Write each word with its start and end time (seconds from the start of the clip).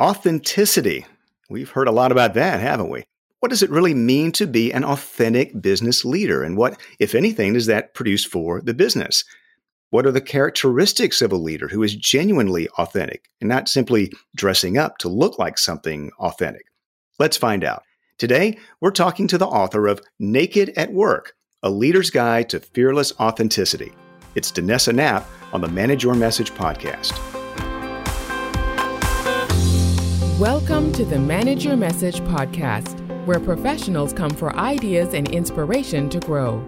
Authenticity. 0.00 1.06
We've 1.48 1.70
heard 1.70 1.88
a 1.88 1.92
lot 1.92 2.12
about 2.12 2.34
that, 2.34 2.60
haven't 2.60 2.90
we? 2.90 3.04
What 3.40 3.48
does 3.48 3.62
it 3.62 3.70
really 3.70 3.94
mean 3.94 4.30
to 4.32 4.46
be 4.46 4.70
an 4.70 4.84
authentic 4.84 5.58
business 5.60 6.04
leader? 6.04 6.42
And 6.42 6.56
what, 6.56 6.78
if 6.98 7.14
anything, 7.14 7.54
does 7.54 7.64
that 7.66 7.94
produce 7.94 8.24
for 8.24 8.60
the 8.60 8.74
business? 8.74 9.24
What 9.88 10.04
are 10.04 10.12
the 10.12 10.20
characteristics 10.20 11.22
of 11.22 11.32
a 11.32 11.36
leader 11.36 11.68
who 11.68 11.82
is 11.82 11.94
genuinely 11.94 12.68
authentic 12.76 13.30
and 13.40 13.48
not 13.48 13.70
simply 13.70 14.12
dressing 14.34 14.76
up 14.76 14.98
to 14.98 15.08
look 15.08 15.38
like 15.38 15.56
something 15.56 16.10
authentic? 16.18 16.66
Let's 17.18 17.38
find 17.38 17.64
out. 17.64 17.82
Today, 18.18 18.58
we're 18.82 18.90
talking 18.90 19.26
to 19.28 19.38
the 19.38 19.46
author 19.46 19.86
of 19.86 20.02
Naked 20.18 20.74
at 20.76 20.92
Work 20.92 21.34
A 21.62 21.70
Leader's 21.70 22.10
Guide 22.10 22.50
to 22.50 22.60
Fearless 22.60 23.18
Authenticity. 23.18 23.94
It's 24.34 24.52
Danessa 24.52 24.92
Knaupp 24.92 25.24
on 25.54 25.62
the 25.62 25.68
Manage 25.68 26.04
Your 26.04 26.14
Message 26.14 26.50
podcast. 26.52 27.45
Welcome 30.40 30.92
to 30.92 31.06
the 31.06 31.18
Manage 31.18 31.64
Your 31.64 31.78
Message 31.78 32.20
podcast, 32.20 33.00
where 33.24 33.40
professionals 33.40 34.12
come 34.12 34.28
for 34.28 34.54
ideas 34.54 35.14
and 35.14 35.30
inspiration 35.30 36.10
to 36.10 36.20
grow. 36.20 36.58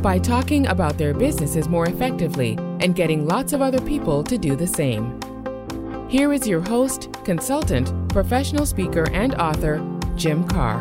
By 0.00 0.18
talking 0.18 0.66
about 0.68 0.96
their 0.96 1.12
businesses 1.12 1.68
more 1.68 1.86
effectively 1.86 2.54
and 2.80 2.94
getting 2.94 3.26
lots 3.26 3.52
of 3.52 3.60
other 3.60 3.82
people 3.82 4.24
to 4.24 4.38
do 4.38 4.56
the 4.56 4.66
same. 4.66 5.20
Here 6.08 6.32
is 6.32 6.48
your 6.48 6.62
host, 6.62 7.12
consultant, 7.22 7.92
professional 8.08 8.64
speaker, 8.64 9.06
and 9.10 9.34
author, 9.34 9.76
Jim 10.16 10.48
Karrh. 10.48 10.80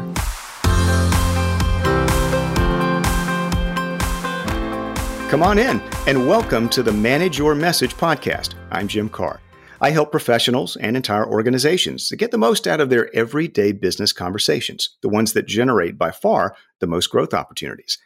Come 5.29 5.43
on 5.43 5.59
in 5.59 5.81
and 6.07 6.29
welcome 6.29 6.69
to 6.69 6.81
the 6.81 6.93
Manage 6.93 7.37
Your 7.37 7.55
Message 7.55 7.93
podcast. 7.95 8.53
I'm 8.71 8.87
Jim 8.87 9.09
Karrh. 9.09 9.39
I 9.83 9.89
help 9.89 10.11
professionals 10.11 10.75
and 10.75 10.95
entire 10.95 11.25
organizations 11.25 12.07
to 12.09 12.15
get 12.15 12.29
the 12.29 12.37
most 12.37 12.67
out 12.67 12.79
of 12.79 12.91
their 12.91 13.13
everyday 13.15 13.71
business 13.71 14.13
conversations, 14.13 14.95
the 15.01 15.09
ones 15.09 15.33
that 15.33 15.47
generate 15.47 15.97
by 15.97 16.11
far 16.11 16.55
the 16.79 16.85
most 16.85 17.07
growth 17.07 17.33
opportunities. 17.33 17.97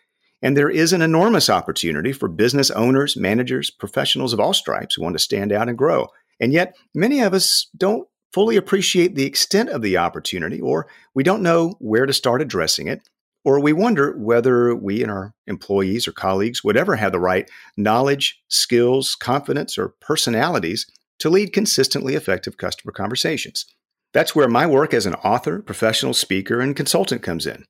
And 0.41 0.55
there 0.55 0.69
is 0.69 0.93
an 0.93 1.01
enormous 1.01 1.49
opportunity 1.49 2.13
for 2.13 2.29
business 2.29 2.71
owners, 2.71 3.17
managers, 3.17 3.69
professionals 3.69 4.31
of 4.31 4.39
all 4.39 4.53
stripes 4.53 4.95
who 4.95 5.03
want 5.03 5.15
to 5.15 5.23
stand 5.23 5.51
out 5.51 5.67
and 5.67 5.77
grow. 5.77 6.07
And 6.39 6.53
yet, 6.53 6.77
many 6.93 7.19
of 7.19 7.33
us 7.33 7.67
don't 7.75 8.07
fully 8.31 8.55
appreciate 8.55 9.15
the 9.15 9.25
extent 9.25 9.67
of 9.67 9.81
the 9.81 9.97
opportunity, 9.97 10.61
or 10.61 10.87
we 11.13 11.23
don't 11.23 11.43
know 11.43 11.75
where 11.79 12.05
to 12.05 12.13
start 12.13 12.41
addressing 12.41 12.87
it, 12.87 13.01
or 13.43 13.59
we 13.59 13.73
wonder 13.73 14.17
whether 14.17 14.73
we 14.73 15.03
and 15.03 15.11
our 15.11 15.33
employees 15.45 16.07
or 16.07 16.13
colleagues 16.13 16.63
would 16.63 16.77
ever 16.77 16.95
have 16.95 17.11
the 17.11 17.19
right 17.19 17.49
knowledge, 17.75 18.41
skills, 18.47 19.15
confidence, 19.15 19.77
or 19.77 19.89
personalities 19.99 20.85
to 21.19 21.29
lead 21.29 21.53
consistently 21.53 22.15
effective 22.15 22.57
customer 22.57 22.91
conversations. 22.91 23.65
That's 24.13 24.35
where 24.35 24.47
my 24.47 24.65
work 24.65 24.93
as 24.93 25.05
an 25.05 25.15
author, 25.15 25.61
professional 25.61 26.13
speaker, 26.13 26.61
and 26.61 26.75
consultant 26.75 27.21
comes 27.21 27.45
in. 27.45 27.65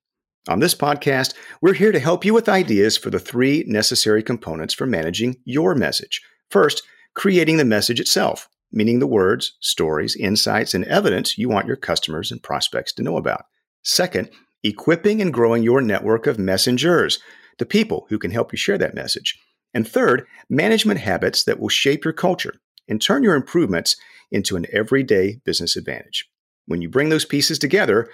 On 0.48 0.60
this 0.60 0.76
podcast, 0.76 1.34
we're 1.60 1.74
here 1.74 1.92
to 1.92 2.00
help 2.00 2.24
you 2.24 2.34
with 2.34 2.48
ideas 2.48 2.98
for 2.98 3.10
the 3.10 3.20
three 3.20 3.64
necessary 3.66 4.22
components 4.22 4.74
for 4.74 4.86
managing 4.86 5.38
your 5.44 5.74
message. 5.74 6.22
First, 6.52 6.84
creating 7.16 7.58
the 7.58 7.66
message 7.66 8.00
itself, 8.00 8.48
meaning 8.72 9.00
the 9.00 9.08
words, 9.08 9.58
stories, 9.60 10.16
insights, 10.16 10.76
and 10.76 10.86
evidence 10.86 11.38
you 11.38 11.50
want 11.50 11.66
your 11.66 11.78
customers 11.78 12.32
and 12.32 12.44
prospects 12.44 12.94
to 12.94 13.04
know 13.04 13.18
about. 13.18 13.46
Second, 13.84 14.30
equipping 14.64 15.22
and 15.22 15.34
growing 15.34 15.64
your 15.64 15.82
network 15.82 16.28
of 16.28 16.38
messengers, 16.38 17.20
the 17.58 17.66
people 17.66 18.06
who 18.10 18.20
can 18.20 18.30
help 18.30 18.52
you 18.52 18.58
share 18.58 18.78
that 18.78 18.94
message. 18.94 19.40
And 19.74 19.88
third, 19.88 20.28
management 20.48 21.00
habits 21.00 21.44
that 21.46 21.60
will 21.60 21.70
shape 21.70 22.04
your 22.04 22.14
culture 22.14 22.54
and 22.88 23.02
turn 23.02 23.24
your 23.24 23.36
improvements 23.36 23.96
into 24.32 24.56
an 24.56 24.66
everyday 24.72 25.40
business 25.46 25.76
advantage. 25.76 26.30
When 26.66 26.82
you 26.82 26.90
bring 26.90 27.10
those 27.10 27.26
pieces 27.26 27.60
together, 27.60 28.10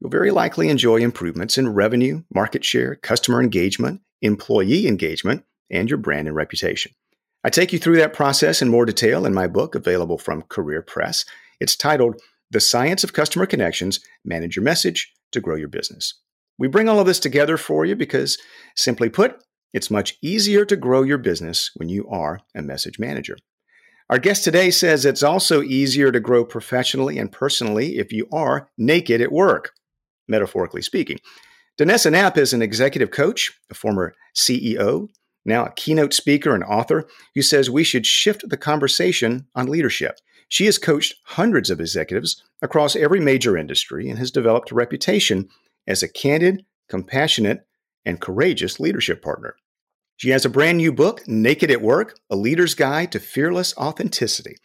you'll 0.00 0.10
very 0.10 0.30
likely 0.30 0.68
enjoy 0.68 0.96
improvements 0.96 1.58
in 1.58 1.74
revenue, 1.74 2.22
market 2.34 2.64
share, 2.64 2.94
customer 2.96 3.42
engagement, 3.42 4.00
employee 4.22 4.86
engagement, 4.86 5.44
and 5.70 5.88
your 5.88 5.98
brand 5.98 6.28
and 6.28 6.36
reputation. 6.36 6.92
I 7.44 7.50
take 7.50 7.72
you 7.72 7.78
through 7.78 7.96
that 7.96 8.12
process 8.12 8.60
in 8.60 8.68
more 8.68 8.84
detail 8.84 9.26
in 9.26 9.34
my 9.34 9.46
book, 9.46 9.74
available 9.74 10.18
from 10.18 10.42
Career 10.42 10.82
Press. 10.82 11.24
It's 11.60 11.76
titled 11.76 12.20
The 12.50 12.60
Science 12.60 13.04
of 13.04 13.12
Customer 13.12 13.46
Connections 13.46 14.00
Manage 14.24 14.56
Your 14.56 14.64
Message 14.64 15.12
to 15.32 15.40
Grow 15.40 15.56
Your 15.56 15.68
Business. 15.68 16.14
We 16.58 16.68
bring 16.68 16.88
all 16.88 17.00
of 17.00 17.06
this 17.06 17.20
together 17.20 17.56
for 17.56 17.84
you 17.84 17.94
because, 17.94 18.38
simply 18.74 19.08
put, 19.10 19.36
it's 19.72 19.90
much 19.90 20.16
easier 20.22 20.64
to 20.64 20.76
grow 20.76 21.02
your 21.02 21.18
business 21.18 21.70
when 21.76 21.88
you 21.88 22.08
are 22.08 22.40
a 22.54 22.62
message 22.62 22.98
manager. 22.98 23.36
Our 24.08 24.20
guest 24.20 24.44
today 24.44 24.70
says 24.70 25.04
it's 25.04 25.24
also 25.24 25.62
easier 25.62 26.12
to 26.12 26.20
grow 26.20 26.44
professionally 26.44 27.18
and 27.18 27.32
personally 27.32 27.98
if 27.98 28.12
you 28.12 28.28
are 28.32 28.68
naked 28.78 29.20
at 29.20 29.32
work, 29.32 29.72
metaphorically 30.28 30.82
speaking. 30.82 31.18
Danessa 31.76 32.12
Knaupp 32.12 32.36
is 32.36 32.52
an 32.52 32.62
executive 32.62 33.10
coach, 33.10 33.52
a 33.68 33.74
former 33.74 34.14
CEO, 34.34 35.08
now 35.44 35.64
a 35.64 35.72
keynote 35.72 36.14
speaker 36.14 36.54
and 36.54 36.62
author, 36.62 37.08
who 37.34 37.42
says 37.42 37.68
we 37.68 37.82
should 37.82 38.06
shift 38.06 38.48
the 38.48 38.56
conversation 38.56 39.48
on 39.56 39.66
leadership. 39.66 40.18
She 40.48 40.66
has 40.66 40.78
coached 40.78 41.16
hundreds 41.24 41.68
of 41.68 41.80
executives 41.80 42.40
across 42.62 42.94
every 42.94 43.18
major 43.18 43.56
industry 43.56 44.08
and 44.08 44.20
has 44.20 44.30
developed 44.30 44.70
a 44.70 44.76
reputation 44.76 45.48
as 45.88 46.04
a 46.04 46.08
candid, 46.08 46.64
compassionate, 46.88 47.66
and 48.04 48.20
courageous 48.20 48.78
leadership 48.78 49.20
partner. 49.20 49.56
She 50.18 50.30
has 50.30 50.46
a 50.46 50.50
brand 50.50 50.78
new 50.78 50.92
book, 50.92 51.28
Naked 51.28 51.70
at 51.70 51.82
Work 51.82 52.18
A 52.30 52.36
Leader's 52.36 52.74
Guide 52.74 53.12
to 53.12 53.20
Fearless 53.20 53.76
Authenticity. 53.76 54.56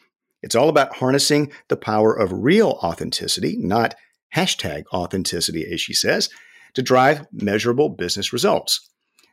It's 0.41 0.55
all 0.55 0.69
about 0.69 0.95
harnessing 0.95 1.51
the 1.67 1.75
power 1.75 2.13
of 2.13 2.31
real 2.31 2.79
authenticity, 2.81 3.57
not 3.57 3.95
hashtag 4.33 4.85
authenticity, 4.93 5.69
as 5.69 5.81
she 5.81 5.93
says, 5.93 6.29
to 6.73 6.81
drive 6.81 7.27
measurable 7.33 7.89
business 7.89 8.31
results. 8.31 8.89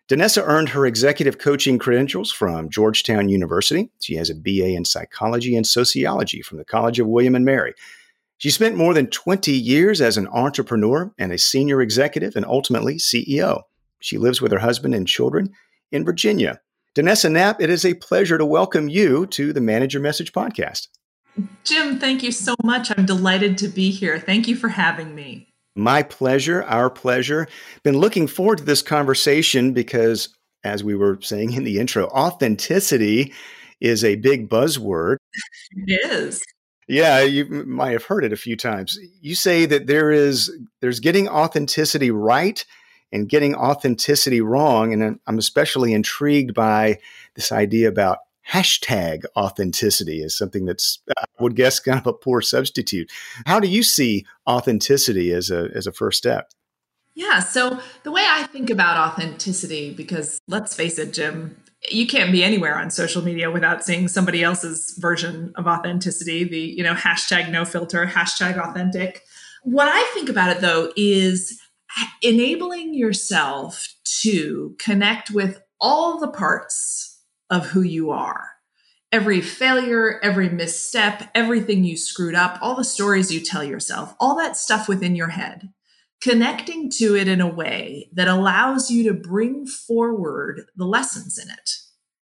Danessa 0.08 0.42
earned 0.44 0.70
her 0.70 0.86
executive 0.86 1.38
coaching 1.38 1.78
credentials 1.78 2.32
from 2.32 2.68
Georgetown 2.68 3.28
University. 3.28 3.88
She 4.00 4.16
has 4.16 4.28
a 4.28 4.34
BA 4.34 4.74
in 4.74 4.84
psychology 4.84 5.54
and 5.54 5.66
sociology 5.66 6.42
from 6.42 6.58
the 6.58 6.64
College 6.64 6.98
of 6.98 7.06
William 7.06 7.36
and 7.36 7.44
Mary. 7.44 7.74
She 8.38 8.50
spent 8.50 8.76
more 8.76 8.92
than 8.92 9.06
20 9.06 9.52
years 9.52 10.00
as 10.00 10.16
an 10.16 10.26
entrepreneur 10.28 11.12
and 11.16 11.30
a 11.30 11.38
senior 11.38 11.80
executive 11.80 12.34
and 12.34 12.44
ultimately 12.44 12.96
CEO. 12.96 13.62
She 14.00 14.18
lives 14.18 14.40
with 14.40 14.50
her 14.50 14.58
husband 14.58 14.96
and 14.96 15.06
children 15.06 15.52
in 15.92 16.04
Virginia. 16.04 16.60
Danessa 16.94 17.30
Knaupp, 17.30 17.60
it 17.60 17.70
is 17.70 17.84
a 17.84 17.94
pleasure 17.94 18.38
to 18.38 18.44
welcome 18.44 18.88
you 18.88 19.26
to 19.26 19.52
the 19.52 19.60
Manage 19.60 19.94
Your 19.94 20.02
Message 20.02 20.32
podcast. 20.32 20.88
Jim, 21.64 21.98
thank 21.98 22.22
you 22.22 22.32
so 22.32 22.54
much. 22.64 22.90
I'm 22.96 23.06
delighted 23.06 23.58
to 23.58 23.68
be 23.68 23.90
here. 23.90 24.18
Thank 24.18 24.48
you 24.48 24.56
for 24.56 24.68
having 24.68 25.14
me. 25.14 25.48
My 25.76 26.02
pleasure, 26.02 26.64
our 26.64 26.90
pleasure. 26.90 27.46
Been 27.84 27.98
looking 27.98 28.26
forward 28.26 28.58
to 28.58 28.64
this 28.64 28.82
conversation 28.82 29.72
because, 29.72 30.30
as 30.64 30.82
we 30.82 30.96
were 30.96 31.18
saying 31.22 31.52
in 31.52 31.62
the 31.62 31.78
intro, 31.78 32.06
authenticity 32.08 33.32
is 33.80 34.02
a 34.02 34.16
big 34.16 34.48
buzzword. 34.48 35.18
It 35.70 36.10
is. 36.10 36.42
Yeah, 36.88 37.20
you 37.20 37.44
might 37.66 37.92
have 37.92 38.04
heard 38.04 38.24
it 38.24 38.32
a 38.32 38.36
few 38.36 38.56
times. 38.56 38.98
You 39.20 39.34
say 39.34 39.66
that 39.66 39.86
there 39.86 40.10
is 40.10 40.50
there's 40.80 41.00
getting 41.00 41.28
authenticity 41.28 42.10
right 42.10 42.64
and 43.12 43.28
getting 43.28 43.54
authenticity 43.54 44.40
wrong. 44.40 44.92
And 44.92 45.18
I'm 45.26 45.38
especially 45.38 45.92
intrigued 45.92 46.54
by 46.54 46.98
this 47.34 47.52
idea 47.52 47.88
about 47.88 48.18
hashtag 48.50 49.24
authenticity 49.36 50.22
is 50.22 50.36
something 50.36 50.64
that's 50.64 50.98
uh, 51.10 51.24
I 51.38 51.42
would 51.42 51.54
guess 51.54 51.80
kind 51.80 51.98
of 51.98 52.06
a 52.06 52.12
poor 52.12 52.40
substitute. 52.40 53.10
How 53.46 53.60
do 53.60 53.68
you 53.68 53.82
see 53.82 54.26
authenticity 54.48 55.32
as 55.32 55.50
a 55.50 55.68
as 55.74 55.86
a 55.86 55.92
first 55.92 56.18
step? 56.18 56.50
Yeah, 57.14 57.40
so 57.40 57.80
the 58.04 58.12
way 58.12 58.24
I 58.26 58.44
think 58.44 58.70
about 58.70 58.96
authenticity, 58.96 59.92
because 59.92 60.38
let's 60.46 60.74
face 60.74 61.00
it, 61.00 61.12
Jim, 61.12 61.56
you 61.90 62.06
can't 62.06 62.30
be 62.30 62.44
anywhere 62.44 62.78
on 62.78 62.90
social 62.90 63.22
media 63.22 63.50
without 63.50 63.84
seeing 63.84 64.06
somebody 64.06 64.44
else's 64.44 64.96
version 64.98 65.52
of 65.56 65.66
authenticity, 65.66 66.44
the 66.44 66.60
you 66.60 66.82
know 66.82 66.94
hashtag 66.94 67.50
no 67.50 67.64
filter, 67.64 68.06
hashtag 68.06 68.56
authentic. 68.58 69.24
What 69.64 69.88
I 69.88 70.02
think 70.14 70.28
about 70.28 70.56
it 70.56 70.60
though 70.60 70.92
is 70.96 71.60
enabling 72.22 72.94
yourself 72.94 73.94
to 74.22 74.76
connect 74.78 75.30
with 75.30 75.60
all 75.80 76.18
the 76.18 76.28
parts 76.28 77.22
of 77.50 77.66
who 77.66 77.82
you 77.82 78.10
are. 78.10 78.48
Every 79.10 79.40
failure, 79.40 80.20
every 80.22 80.50
misstep, 80.50 81.30
everything 81.34 81.84
you 81.84 81.96
screwed 81.96 82.34
up, 82.34 82.58
all 82.60 82.74
the 82.74 82.84
stories 82.84 83.32
you 83.32 83.40
tell 83.40 83.64
yourself, 83.64 84.14
all 84.20 84.36
that 84.36 84.56
stuff 84.56 84.88
within 84.88 85.16
your 85.16 85.28
head, 85.28 85.70
connecting 86.20 86.90
to 86.98 87.16
it 87.16 87.26
in 87.26 87.40
a 87.40 87.48
way 87.48 88.10
that 88.12 88.28
allows 88.28 88.90
you 88.90 89.04
to 89.04 89.14
bring 89.14 89.66
forward 89.66 90.62
the 90.76 90.84
lessons 90.84 91.38
in 91.38 91.48
it 91.48 91.70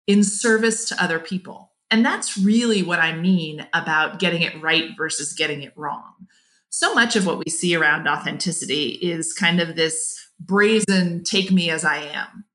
in 0.07 0.23
service 0.23 0.87
to 0.87 1.03
other 1.03 1.19
people. 1.19 1.73
And 1.91 2.05
that's 2.05 2.37
really 2.37 2.83
what 2.83 2.99
I 2.99 3.13
mean 3.13 3.67
about 3.73 4.19
getting 4.19 4.41
it 4.41 4.61
right 4.61 4.91
versus 4.95 5.33
getting 5.33 5.63
it 5.63 5.73
wrong 5.75 6.27
so 6.69 6.93
much 6.93 7.15
of 7.15 7.25
what 7.25 7.39
we 7.39 7.49
see 7.49 7.75
around 7.75 8.07
authenticity 8.07 8.89
is 9.01 9.33
kind 9.33 9.59
of 9.59 9.75
this 9.75 10.17
brazen 10.39 11.23
take 11.23 11.51
me 11.51 11.69
as 11.69 11.83
I 11.83 11.97
am 11.97 12.45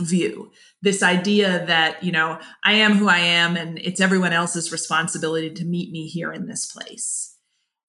view. 0.00 0.50
This 0.82 1.02
idea 1.02 1.64
that, 1.66 2.02
you 2.02 2.12
know, 2.12 2.38
I 2.64 2.74
am 2.74 2.94
who 2.94 3.08
I 3.08 3.18
am 3.18 3.56
and 3.56 3.78
it's 3.78 4.00
everyone 4.00 4.32
else's 4.32 4.72
responsibility 4.72 5.50
to 5.50 5.64
meet 5.64 5.92
me 5.92 6.08
here 6.08 6.32
in 6.32 6.46
this 6.46 6.66
place. 6.66 7.36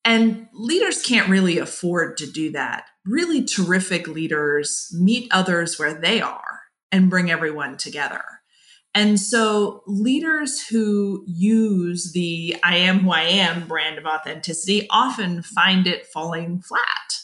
And 0.04 0.48
leaders 0.54 1.02
can't 1.02 1.30
really 1.30 1.58
afford 1.58 2.18
to 2.18 2.32
do 2.32 2.52
that. 2.52 2.86
Really 3.06 3.44
terrific 3.44 4.08
leaders 4.08 4.88
meet 4.94 5.28
others 5.32 5.80
where 5.80 5.96
they 5.96 6.22
are 6.22 6.62
and 6.92 7.10
bring 7.10 7.32
everyone 7.32 7.78
together. 7.78 8.24
And 8.96 9.20
so, 9.20 9.84
leaders 9.86 10.66
who 10.66 11.22
use 11.28 12.14
the 12.14 12.56
I 12.64 12.78
am 12.78 13.02
who 13.02 13.12
I 13.12 13.24
am 13.24 13.68
brand 13.68 13.98
of 13.98 14.06
authenticity 14.06 14.88
often 14.90 15.42
find 15.42 15.86
it 15.86 16.08
falling 16.08 16.62
flat 16.62 17.20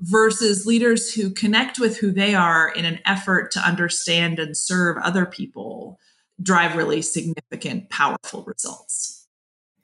versus 0.00 0.66
leaders 0.66 1.14
who 1.14 1.30
connect 1.30 1.78
with 1.78 1.96
who 1.96 2.12
they 2.12 2.34
are 2.34 2.68
in 2.68 2.84
an 2.84 3.00
effort 3.06 3.50
to 3.52 3.60
understand 3.60 4.38
and 4.38 4.54
serve 4.54 4.98
other 4.98 5.24
people 5.24 5.98
drive 6.42 6.76
really 6.76 7.00
significant, 7.00 7.88
powerful 7.88 8.44
results. 8.44 9.26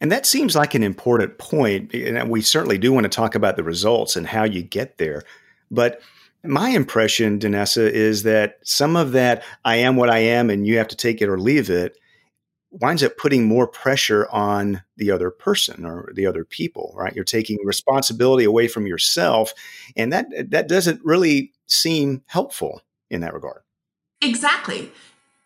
And 0.02 0.12
that 0.12 0.26
seems 0.26 0.54
like 0.54 0.74
an 0.74 0.82
important 0.82 1.38
point. 1.38 1.94
And 1.94 2.28
we 2.28 2.42
certainly 2.42 2.76
do 2.76 2.92
want 2.92 3.04
to 3.04 3.08
talk 3.08 3.34
about 3.34 3.56
the 3.56 3.64
results 3.64 4.14
and 4.14 4.26
how 4.26 4.44
you 4.44 4.62
get 4.62 4.98
there. 4.98 5.22
But 5.70 6.02
my 6.44 6.70
impression, 6.70 7.38
Danessa, 7.38 7.91
is 7.91 8.23
that 8.25 8.58
some 8.64 8.96
of 8.96 9.12
that 9.12 9.43
I 9.64 9.76
am 9.76 9.96
what 9.96 10.11
I 10.11 10.19
am 10.19 10.50
and 10.50 10.67
you 10.67 10.79
have 10.79 10.88
to 10.88 10.96
take 10.96 11.23
it 11.23 11.29
or 11.29 11.38
leave 11.38 11.70
it 11.70 11.96
winds 12.81 13.02
up 13.05 13.17
putting 13.17 13.44
more 13.44 13.69
pressure 13.69 14.29
on 14.31 14.82
the 14.96 15.11
other 15.11 15.31
person 15.31 15.87
or 15.87 16.11
the 16.14 16.26
other 16.26 16.44
people, 16.44 16.93
right? 16.96 17.14
You're 17.14 17.25
taking 17.25 17.58
responsibility 17.64 18.44
away 18.44 18.67
from 18.69 18.87
yourself. 18.87 19.52
And 19.96 20.12
that 20.12 20.26
that 20.50 20.69
doesn't 20.69 21.00
really 21.05 21.52
seem 21.67 22.23
helpful 22.26 22.82
in 23.11 23.20
that 23.20 23.35
regard. 23.35 23.62
Exactly. 24.20 24.91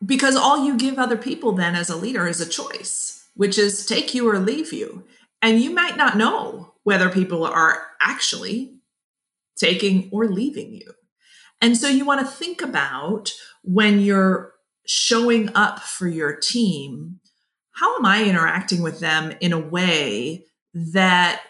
Because 0.04 0.36
all 0.36 0.64
you 0.64 0.76
give 0.76 0.98
other 0.98 1.16
people 1.16 1.52
then 1.52 1.74
as 1.74 1.90
a 1.90 1.96
leader 1.96 2.26
is 2.26 2.40
a 2.40 2.48
choice, 2.48 3.28
which 3.34 3.58
is 3.58 3.84
take 3.84 4.14
you 4.14 4.28
or 4.28 4.38
leave 4.38 4.72
you. 4.72 5.04
And 5.42 5.60
you 5.60 5.70
might 5.70 5.96
not 5.96 6.16
know 6.16 6.72
whether 6.84 7.10
people 7.10 7.44
are 7.44 7.88
actually 8.00 8.77
taking 9.58 10.08
or 10.12 10.26
leaving 10.28 10.72
you. 10.72 10.92
And 11.60 11.76
so 11.76 11.88
you 11.88 12.04
want 12.04 12.20
to 12.20 12.26
think 12.26 12.62
about 12.62 13.32
when 13.62 14.00
you're 14.00 14.52
showing 14.86 15.50
up 15.54 15.80
for 15.80 16.08
your 16.08 16.36
team, 16.36 17.20
how 17.72 17.96
am 17.96 18.06
I 18.06 18.24
interacting 18.24 18.82
with 18.82 19.00
them 19.00 19.34
in 19.40 19.52
a 19.52 19.58
way 19.58 20.44
that 20.72 21.42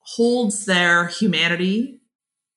holds 0.00 0.66
their 0.66 1.08
humanity 1.08 2.00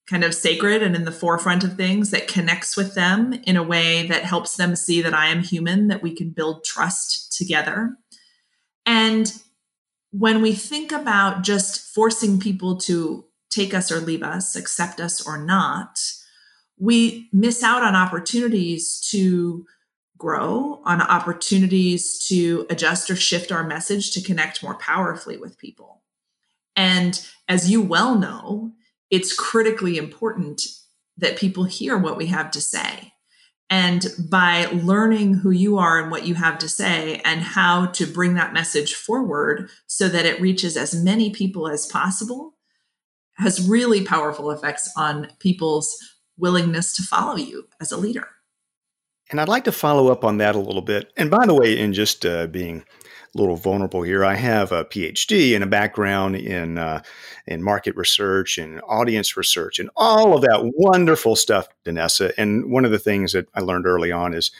kind 0.09 0.23
of 0.23 0.33
sacred 0.33 0.81
and 0.81 0.95
in 0.95 1.05
the 1.05 1.11
forefront 1.11 1.63
of 1.63 1.75
things, 1.75 2.09
that 2.09 2.27
connects 2.27 2.75
with 2.75 2.95
them 2.95 3.33
in 3.43 3.55
a 3.55 3.63
way 3.63 4.07
that 4.07 4.23
helps 4.23 4.55
them 4.55 4.75
see 4.75 5.01
that 5.03 5.13
I 5.13 5.27
am 5.27 5.43
human, 5.43 5.87
that 5.87 6.01
we 6.01 6.15
can 6.15 6.31
build 6.31 6.63
trust 6.63 7.37
together. 7.37 7.95
And 8.87 9.31
when 10.11 10.41
we 10.41 10.53
think 10.53 10.91
about 10.91 11.43
just 11.43 11.93
forcing 11.93 12.39
people 12.39 12.77
to 12.77 13.25
take 13.49 13.73
us 13.73 13.91
or 13.91 13.99
leave 13.99 14.23
us, 14.23 14.55
accept 14.55 14.99
us 14.99 15.25
or 15.25 15.37
not, 15.37 15.99
we 16.77 17.29
miss 17.33 17.63
out 17.63 17.83
on 17.83 17.95
opportunities 17.95 18.99
to 19.11 19.65
grow, 20.17 20.81
on 20.85 21.01
opportunities 21.01 22.19
to 22.27 22.65
adjust 22.69 23.09
or 23.09 23.15
shift 23.15 23.51
our 23.51 23.63
message 23.63 24.11
to 24.11 24.21
connect 24.21 24.61
more 24.61 24.75
powerfully 24.75 25.37
with 25.37 25.57
people. 25.57 26.01
And 26.75 27.19
as 27.47 27.69
you 27.69 27.81
well 27.81 28.15
know, 28.15 28.71
it's 29.09 29.33
critically 29.33 29.97
important 29.97 30.61
that 31.17 31.37
people 31.37 31.63
hear 31.65 31.97
what 31.97 32.17
we 32.17 32.27
have 32.27 32.51
to 32.51 32.61
say. 32.61 33.13
And 33.69 34.07
by 34.29 34.65
learning 34.65 35.35
who 35.35 35.51
you 35.51 35.77
are 35.77 35.99
and 35.99 36.09
what 36.09 36.25
you 36.25 36.35
have 36.35 36.57
to 36.59 36.69
say 36.69 37.21
and 37.23 37.41
how 37.41 37.87
to 37.87 38.07
bring 38.07 38.33
that 38.33 38.53
message 38.53 38.93
forward 38.93 39.69
so 39.85 40.09
that 40.09 40.25
it 40.25 40.41
reaches 40.41 40.75
as 40.75 40.95
many 40.95 41.29
people 41.29 41.67
as 41.67 41.85
possible, 41.85 42.55
has 43.39 43.67
really 43.67 44.03
powerful 44.03 44.51
effects 44.51 44.91
on 44.97 45.27
people's 45.39 45.97
willingness 46.37 46.95
to 46.95 47.03
follow 47.03 47.35
you 47.35 47.67
as 47.81 47.91
a 47.91 47.97
leader. 47.97 48.27
And 49.31 49.39
I'd 49.39 49.49
like 49.49 49.65
to 49.65 49.71
follow 49.71 50.11
up 50.11 50.23
on 50.23 50.37
that 50.37 50.55
a 50.55 50.59
little 50.59 50.81
bit. 50.81 51.11
And 51.15 51.29
by 51.29 51.45
the 51.45 51.53
way, 51.53 51.77
in 51.77 51.93
just 51.93 52.25
uh, 52.25 52.47
being 52.47 52.83
a 53.35 53.37
little 53.37 53.57
vulnerable 53.57 54.01
here, 54.01 54.25
I 54.25 54.33
have 54.33 54.71
a 54.71 54.83
PhD 54.83 55.53
and 55.53 55.63
a 55.63 55.67
background 55.67 56.35
in 56.35 56.79
uh, 56.79 57.03
in 57.45 57.61
market 57.61 57.95
research 57.95 58.57
and 58.57 58.81
audience 58.87 59.37
research 59.37 59.77
and 59.77 59.89
all 59.95 60.35
of 60.35 60.41
that 60.41 60.71
wonderful 60.75 61.35
stuff, 61.35 61.67
Danessa. 61.85 62.31
And 62.37 62.71
one 62.71 62.85
of 62.85 62.91
the 62.91 62.99
things 62.99 63.33
that 63.33 63.47
I 63.53 63.61
learned 63.61 63.85
early 63.85 64.11
on 64.11 64.33
is 64.33 64.51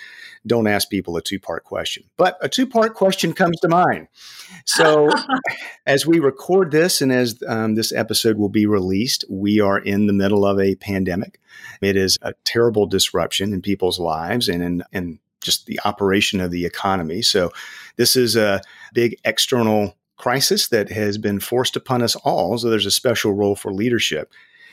don't 0.45 0.67
ask 0.67 0.89
people 0.89 1.17
a 1.17 1.21
two 1.21 1.39
part 1.39 1.63
question. 1.63 2.03
But 2.17 2.37
a 2.41 2.49
two 2.49 2.67
part 2.67 2.93
question 2.93 3.33
comes 3.33 3.59
to 3.61 3.67
mind. 3.67 4.07
So, 4.65 5.09
as 5.85 6.05
we 6.05 6.19
record 6.19 6.71
this 6.71 7.01
and 7.01 7.11
as 7.11 7.41
um, 7.47 7.75
this 7.75 7.91
episode 7.91 8.37
will 8.37 8.49
be 8.49 8.65
released, 8.65 9.25
we 9.29 9.59
are 9.59 9.77
in 9.77 10.07
the 10.07 10.13
middle 10.13 10.45
of 10.45 10.59
a 10.59 10.75
pandemic. 10.75 11.39
It 11.81 11.95
is 11.95 12.17
a 12.21 12.33
terrible 12.43 12.85
disruption 12.85 13.53
in 13.53 13.61
people's 13.61 13.99
lives 13.99 14.47
and 14.47 14.63
in, 14.63 14.83
in 14.91 15.19
just 15.41 15.65
the 15.65 15.79
operation 15.85 16.41
of 16.41 16.51
the 16.51 16.65
economy. 16.65 17.21
So, 17.21 17.51
this 17.97 18.15
is 18.15 18.35
a 18.35 18.61
big 18.93 19.17
external 19.25 19.95
crisis 20.17 20.67
that 20.69 20.91
has 20.91 21.17
been 21.17 21.39
forced 21.39 21.75
upon 21.75 22.01
us 22.01 22.15
all. 22.17 22.57
So, 22.57 22.69
there's 22.69 22.85
a 22.85 22.91
special 22.91 23.33
role 23.33 23.55
for 23.55 23.73
leadership. 23.73 24.31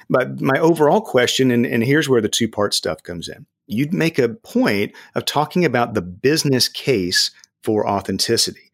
But 0.09 0.41
my 0.41 0.59
overall 0.61 1.01
question, 1.01 1.51
and, 1.51 1.67
and 1.67 1.83
here's 1.83 2.09
where 2.09 2.21
the 2.21 2.29
two 2.29 2.49
part 2.49 2.75
stuff 2.75 3.03
comes 3.03 3.29
in 3.29 3.47
you'd 3.67 3.93
make 3.93 4.19
a 4.19 4.29
point 4.29 4.93
of 5.15 5.25
talking 5.25 5.65
about 5.65 5.95
the 5.95 6.03
business 6.03 6.69
case 6.69 7.31
for 7.63 7.89
authenticity 7.89 8.71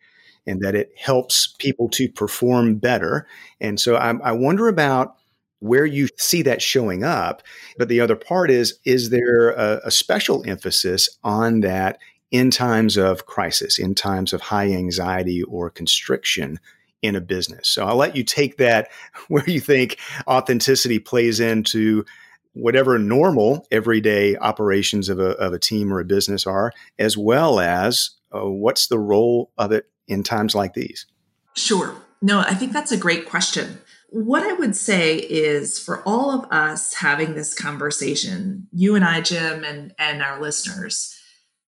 and 0.46 0.60
that 0.60 0.74
it 0.74 0.92
helps 0.96 1.54
people 1.58 1.88
to 1.88 2.08
perform 2.08 2.76
better. 2.76 3.26
And 3.60 3.80
so 3.80 3.96
I, 3.96 4.14
I 4.18 4.32
wonder 4.32 4.68
about 4.68 5.16
where 5.60 5.86
you 5.86 6.08
see 6.18 6.42
that 6.42 6.60
showing 6.60 7.04
up. 7.04 7.42
But 7.78 7.88
the 7.88 8.00
other 8.00 8.16
part 8.16 8.50
is, 8.50 8.78
is 8.84 9.10
there 9.10 9.50
a, 9.50 9.80
a 9.84 9.90
special 9.90 10.44
emphasis 10.46 11.08
on 11.22 11.60
that 11.60 11.98
in 12.32 12.50
times 12.50 12.96
of 12.96 13.26
crisis, 13.26 13.78
in 13.78 13.94
times 13.94 14.32
of 14.32 14.40
high 14.40 14.72
anxiety 14.72 15.42
or 15.44 15.70
constriction 15.70 16.58
in 17.00 17.14
a 17.14 17.20
business? 17.20 17.68
So 17.68 17.86
I'll 17.86 17.96
let 17.96 18.16
you 18.16 18.24
take 18.24 18.56
that 18.56 18.88
where 19.28 19.48
you 19.48 19.60
think 19.60 19.98
authenticity 20.26 20.98
plays 20.98 21.38
into 21.38 22.04
whatever 22.54 22.98
normal 22.98 23.66
everyday 23.70 24.36
operations 24.36 25.08
of 25.08 25.18
a, 25.18 25.30
of 25.38 25.52
a 25.52 25.58
team 25.58 25.92
or 25.92 26.00
a 26.00 26.04
business 26.04 26.46
are, 26.46 26.72
as 26.98 27.16
well 27.16 27.60
as 27.60 28.10
uh, 28.34 28.48
what's 28.48 28.86
the 28.86 28.98
role 28.98 29.50
of 29.58 29.72
it 29.72 29.86
in 30.06 30.22
times 30.22 30.54
like 30.54 30.74
these? 30.74 31.06
Sure. 31.54 31.94
No, 32.20 32.40
I 32.40 32.54
think 32.54 32.72
that's 32.72 32.92
a 32.92 32.96
great 32.96 33.28
question. 33.28 33.78
What 34.10 34.42
I 34.42 34.52
would 34.52 34.76
say 34.76 35.16
is 35.16 35.78
for 35.78 36.02
all 36.02 36.30
of 36.30 36.50
us 36.52 36.94
having 36.94 37.34
this 37.34 37.54
conversation, 37.54 38.68
you 38.70 38.94
and 38.94 39.04
I, 39.04 39.22
Jim, 39.22 39.64
and, 39.64 39.94
and 39.98 40.22
our 40.22 40.40
listeners, 40.40 41.18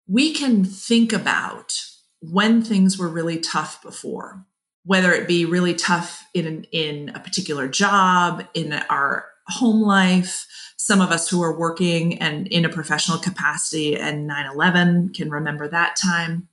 we 0.06 0.32
can 0.32 0.64
think 0.64 1.12
about 1.12 1.72
when 2.20 2.62
things 2.62 2.98
were 2.98 3.08
really 3.08 3.38
tough 3.38 3.82
before, 3.82 4.44
whether 4.84 5.12
it 5.12 5.26
be 5.26 5.46
really 5.46 5.74
tough 5.74 6.26
in, 6.34 6.64
in 6.70 7.10
a 7.14 7.20
particular 7.20 7.66
job, 7.66 8.44
in 8.52 8.74
our 8.90 9.26
home 9.48 9.82
life, 9.82 10.46
some 10.84 11.00
of 11.00 11.10
us 11.10 11.30
who 11.30 11.42
are 11.42 11.58
working 11.58 12.18
and 12.18 12.46
in 12.48 12.66
a 12.66 12.68
professional 12.68 13.16
capacity 13.16 13.96
and 13.96 14.26
9 14.26 14.46
11 14.52 15.14
can 15.14 15.30
remember 15.30 15.66
that 15.66 15.96
time. 15.96 16.46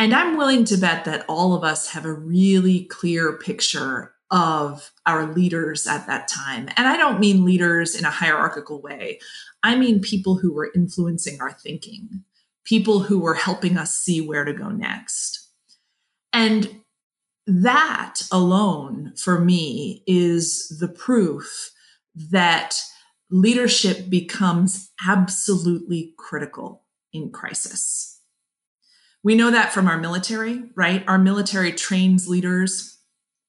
And 0.00 0.12
I'm 0.12 0.36
willing 0.36 0.64
to 0.64 0.76
bet 0.76 1.04
that 1.04 1.24
all 1.28 1.54
of 1.54 1.62
us 1.62 1.90
have 1.90 2.04
a 2.04 2.12
really 2.12 2.86
clear 2.86 3.38
picture 3.38 4.14
of 4.32 4.90
our 5.06 5.32
leaders 5.32 5.86
at 5.86 6.08
that 6.08 6.26
time. 6.26 6.70
And 6.76 6.88
I 6.88 6.96
don't 6.96 7.20
mean 7.20 7.44
leaders 7.44 7.94
in 7.94 8.04
a 8.04 8.10
hierarchical 8.10 8.82
way, 8.82 9.20
I 9.62 9.76
mean 9.76 10.00
people 10.00 10.38
who 10.38 10.52
were 10.52 10.72
influencing 10.74 11.40
our 11.40 11.52
thinking, 11.52 12.24
people 12.64 12.98
who 12.98 13.20
were 13.20 13.34
helping 13.34 13.78
us 13.78 13.94
see 13.94 14.20
where 14.20 14.44
to 14.44 14.52
go 14.52 14.70
next. 14.70 15.50
And 16.32 16.80
that 17.46 18.22
alone 18.32 19.12
for 19.16 19.38
me 19.38 20.02
is 20.08 20.76
the 20.80 20.88
proof 20.88 21.70
that 22.16 22.82
leadership 23.32 24.10
becomes 24.10 24.90
absolutely 25.06 26.14
critical 26.18 26.84
in 27.12 27.30
crisis. 27.30 28.20
We 29.24 29.34
know 29.34 29.50
that 29.50 29.72
from 29.72 29.88
our 29.88 29.98
military, 29.98 30.64
right? 30.74 31.02
Our 31.08 31.18
military 31.18 31.72
trains 31.72 32.28
leaders 32.28 32.98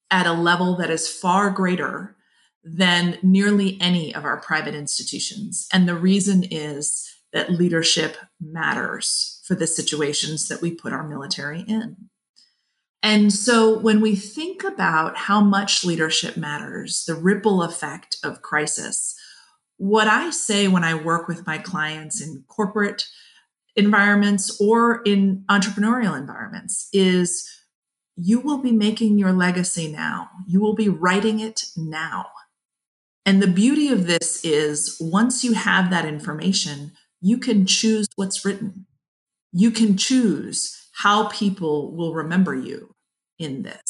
at 0.09 0.25
a 0.25 0.33
level 0.33 0.77
that 0.77 0.89
is 0.89 1.09
far 1.09 1.49
greater 1.49 2.15
than 2.63 3.17
nearly 3.21 3.77
any 3.81 4.15
of 4.15 4.23
our 4.23 4.39
private 4.39 4.73
institutions. 4.73 5.67
And 5.73 5.87
the 5.87 5.95
reason 5.95 6.45
is 6.49 7.09
that 7.33 7.51
leadership 7.51 8.15
matters 8.39 9.41
for 9.45 9.55
the 9.55 9.67
situations 9.67 10.47
that 10.47 10.61
we 10.61 10.71
put 10.71 10.93
our 10.93 11.05
military 11.05 11.61
in. 11.61 11.97
And 13.01 13.33
so 13.33 13.77
when 13.77 13.99
we 13.99 14.15
think 14.15 14.63
about 14.63 15.17
how 15.17 15.41
much 15.41 15.83
leadership 15.83 16.37
matters, 16.37 17.03
the 17.05 17.15
ripple 17.15 17.61
effect 17.61 18.15
of 18.23 18.41
crisis, 18.41 19.15
what 19.77 20.07
I 20.07 20.29
say 20.29 20.67
when 20.67 20.83
I 20.83 20.93
work 20.93 21.27
with 21.27 21.45
my 21.45 21.57
clients 21.57 22.21
in 22.21 22.43
corporate 22.47 23.05
environments 23.75 24.59
or 24.61 25.01
in 25.03 25.43
entrepreneurial 25.49 26.17
environments 26.17 26.89
is 26.93 27.49
you 28.15 28.39
will 28.39 28.59
be 28.59 28.71
making 28.71 29.17
your 29.17 29.31
legacy 29.31 29.91
now. 29.91 30.29
You 30.47 30.61
will 30.61 30.75
be 30.75 30.89
writing 30.89 31.39
it 31.39 31.65
now. 31.75 32.27
And 33.25 33.41
the 33.41 33.47
beauty 33.47 33.89
of 33.89 34.05
this 34.05 34.43
is 34.43 34.97
once 34.99 35.43
you 35.43 35.53
have 35.53 35.89
that 35.89 36.05
information, 36.05 36.91
you 37.21 37.37
can 37.37 37.65
choose 37.65 38.07
what's 38.15 38.43
written. 38.45 38.85
You 39.51 39.71
can 39.71 39.97
choose 39.97 40.89
how 40.93 41.29
people 41.29 41.95
will 41.95 42.13
remember 42.13 42.53
you 42.53 42.93
in 43.39 43.63
this. 43.63 43.82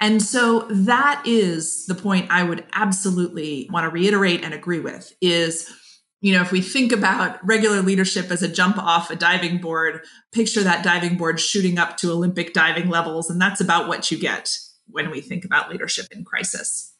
And 0.00 0.22
so 0.22 0.60
that 0.70 1.22
is 1.26 1.86
the 1.86 1.94
point 1.94 2.30
I 2.30 2.44
would 2.44 2.64
absolutely 2.72 3.68
want 3.72 3.84
to 3.84 3.90
reiterate 3.90 4.44
and 4.44 4.54
agree 4.54 4.80
with 4.80 5.12
is 5.20 5.68
you 6.20 6.32
know, 6.32 6.42
if 6.42 6.50
we 6.50 6.60
think 6.60 6.90
about 6.90 7.38
regular 7.46 7.80
leadership 7.80 8.30
as 8.30 8.42
a 8.42 8.48
jump 8.48 8.76
off 8.76 9.10
a 9.10 9.16
diving 9.16 9.58
board, 9.58 10.04
picture 10.32 10.64
that 10.64 10.82
diving 10.82 11.16
board 11.16 11.38
shooting 11.38 11.78
up 11.78 11.96
to 11.98 12.10
Olympic 12.10 12.52
diving 12.52 12.88
levels. 12.88 13.30
And 13.30 13.40
that's 13.40 13.60
about 13.60 13.86
what 13.86 14.10
you 14.10 14.18
get 14.18 14.50
when 14.88 15.10
we 15.10 15.20
think 15.20 15.44
about 15.44 15.70
leadership 15.70 16.06
in 16.10 16.24
crisis. 16.24 16.92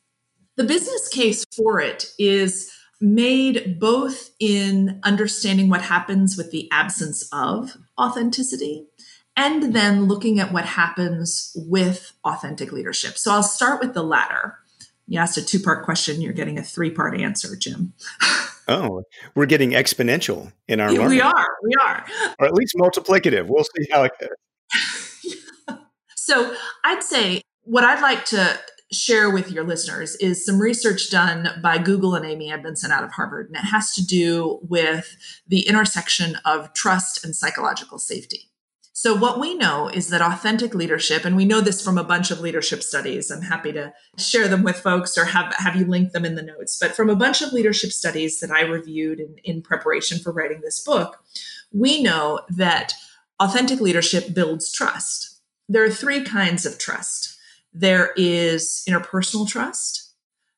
The 0.56 0.64
business 0.64 1.08
case 1.08 1.44
for 1.56 1.80
it 1.80 2.06
is 2.18 2.72
made 3.00 3.78
both 3.78 4.30
in 4.40 5.00
understanding 5.04 5.68
what 5.68 5.82
happens 5.82 6.36
with 6.36 6.50
the 6.50 6.68
absence 6.70 7.28
of 7.32 7.76
authenticity 8.00 8.86
and 9.38 9.72
then 9.72 10.06
looking 10.06 10.40
at 10.40 10.52
what 10.52 10.64
happens 10.64 11.52
with 11.54 12.12
authentic 12.24 12.72
leadership. 12.72 13.16
So 13.16 13.30
I'll 13.30 13.44
start 13.44 13.80
with 13.80 13.94
the 13.94 14.02
latter. 14.02 14.58
You 15.06 15.20
asked 15.20 15.38
a 15.38 15.44
two 15.44 15.60
part 15.60 15.84
question, 15.84 16.20
you're 16.20 16.32
getting 16.32 16.58
a 16.58 16.62
three 16.62 16.90
part 16.90 17.18
answer, 17.18 17.56
Jim. 17.56 17.94
Oh, 18.70 19.02
we're 19.34 19.46
getting 19.46 19.70
exponential 19.70 20.52
in 20.68 20.78
our 20.78 20.92
learning. 20.92 21.08
We 21.08 21.22
are, 21.22 21.46
we 21.62 21.72
are. 21.82 22.04
Or 22.38 22.44
at 22.44 22.52
least 22.52 22.74
multiplicative. 22.76 23.46
We'll 23.46 23.64
see 23.64 23.86
how 23.90 24.02
it 24.02 24.12
goes. 24.20 25.78
so 26.16 26.54
I'd 26.84 27.02
say 27.02 27.40
what 27.62 27.84
I'd 27.84 28.02
like 28.02 28.26
to 28.26 28.60
share 28.92 29.30
with 29.30 29.50
your 29.50 29.64
listeners 29.64 30.16
is 30.16 30.44
some 30.44 30.60
research 30.60 31.08
done 31.08 31.48
by 31.62 31.78
Google 31.78 32.14
and 32.14 32.26
Amy 32.26 32.52
Edmondson 32.52 32.90
out 32.90 33.04
of 33.04 33.12
Harvard. 33.12 33.46
And 33.46 33.56
it 33.56 33.68
has 33.68 33.94
to 33.94 34.06
do 34.06 34.58
with 34.60 35.16
the 35.46 35.66
intersection 35.66 36.36
of 36.44 36.74
trust 36.74 37.24
and 37.24 37.34
psychological 37.34 37.98
safety. 37.98 38.50
So, 39.00 39.14
what 39.14 39.38
we 39.38 39.54
know 39.54 39.86
is 39.86 40.08
that 40.08 40.20
authentic 40.20 40.74
leadership, 40.74 41.24
and 41.24 41.36
we 41.36 41.44
know 41.44 41.60
this 41.60 41.80
from 41.80 41.98
a 41.98 42.02
bunch 42.02 42.32
of 42.32 42.40
leadership 42.40 42.82
studies, 42.82 43.30
I'm 43.30 43.42
happy 43.42 43.70
to 43.70 43.94
share 44.18 44.48
them 44.48 44.64
with 44.64 44.80
folks 44.80 45.16
or 45.16 45.24
have, 45.24 45.54
have 45.54 45.76
you 45.76 45.84
link 45.84 46.10
them 46.10 46.24
in 46.24 46.34
the 46.34 46.42
notes, 46.42 46.76
but 46.80 46.96
from 46.96 47.08
a 47.08 47.14
bunch 47.14 47.40
of 47.40 47.52
leadership 47.52 47.92
studies 47.92 48.40
that 48.40 48.50
I 48.50 48.62
reviewed 48.62 49.20
in, 49.20 49.36
in 49.44 49.62
preparation 49.62 50.18
for 50.18 50.32
writing 50.32 50.62
this 50.62 50.82
book, 50.82 51.22
we 51.70 52.02
know 52.02 52.40
that 52.48 52.92
authentic 53.38 53.80
leadership 53.80 54.34
builds 54.34 54.72
trust. 54.72 55.42
There 55.68 55.84
are 55.84 55.90
three 55.90 56.24
kinds 56.24 56.66
of 56.66 56.76
trust 56.76 57.38
there 57.72 58.12
is 58.16 58.82
interpersonal 58.88 59.46
trust, 59.46 60.12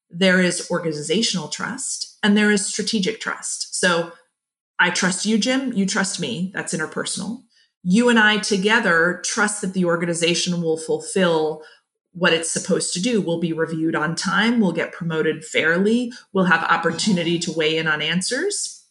there 0.09 0.41
is 0.41 0.67
organizational 0.71 1.49
trust, 1.49 2.17
and 2.23 2.39
there 2.39 2.51
is 2.51 2.65
strategic 2.65 3.21
trust. 3.21 3.79
So, 3.79 4.13
I 4.79 4.89
trust 4.89 5.27
you, 5.27 5.37
Jim, 5.37 5.75
you 5.75 5.85
trust 5.85 6.21
me, 6.21 6.53
that's 6.55 6.75
interpersonal 6.75 7.43
you 7.83 8.09
and 8.09 8.19
I 8.19 8.39
together 8.39 9.23
trust 9.25 9.63
that 9.63 9.73
the 9.73 9.85
organization 9.85 10.63
will 10.63 10.77
fulfill 10.77 11.63
what 12.13 12.33
it's 12.33 12.51
supposed 12.51 12.93
to 12.95 13.03
do. 13.03 13.21
We'll 13.21 13.41
be 13.41 13.53
reviewed 13.53 13.95
on 13.95 14.17
time, 14.17 14.61
we'll 14.61 14.73
get 14.73 14.93
promoted 14.93 15.45
fairly, 15.45 16.13
we'll 16.33 16.45
have 16.45 16.63
opportunity 16.65 17.39
to 17.41 17.53
weigh 17.53 17.77
in 17.77 17.87
on 17.87 18.03
answers. 18.03 18.85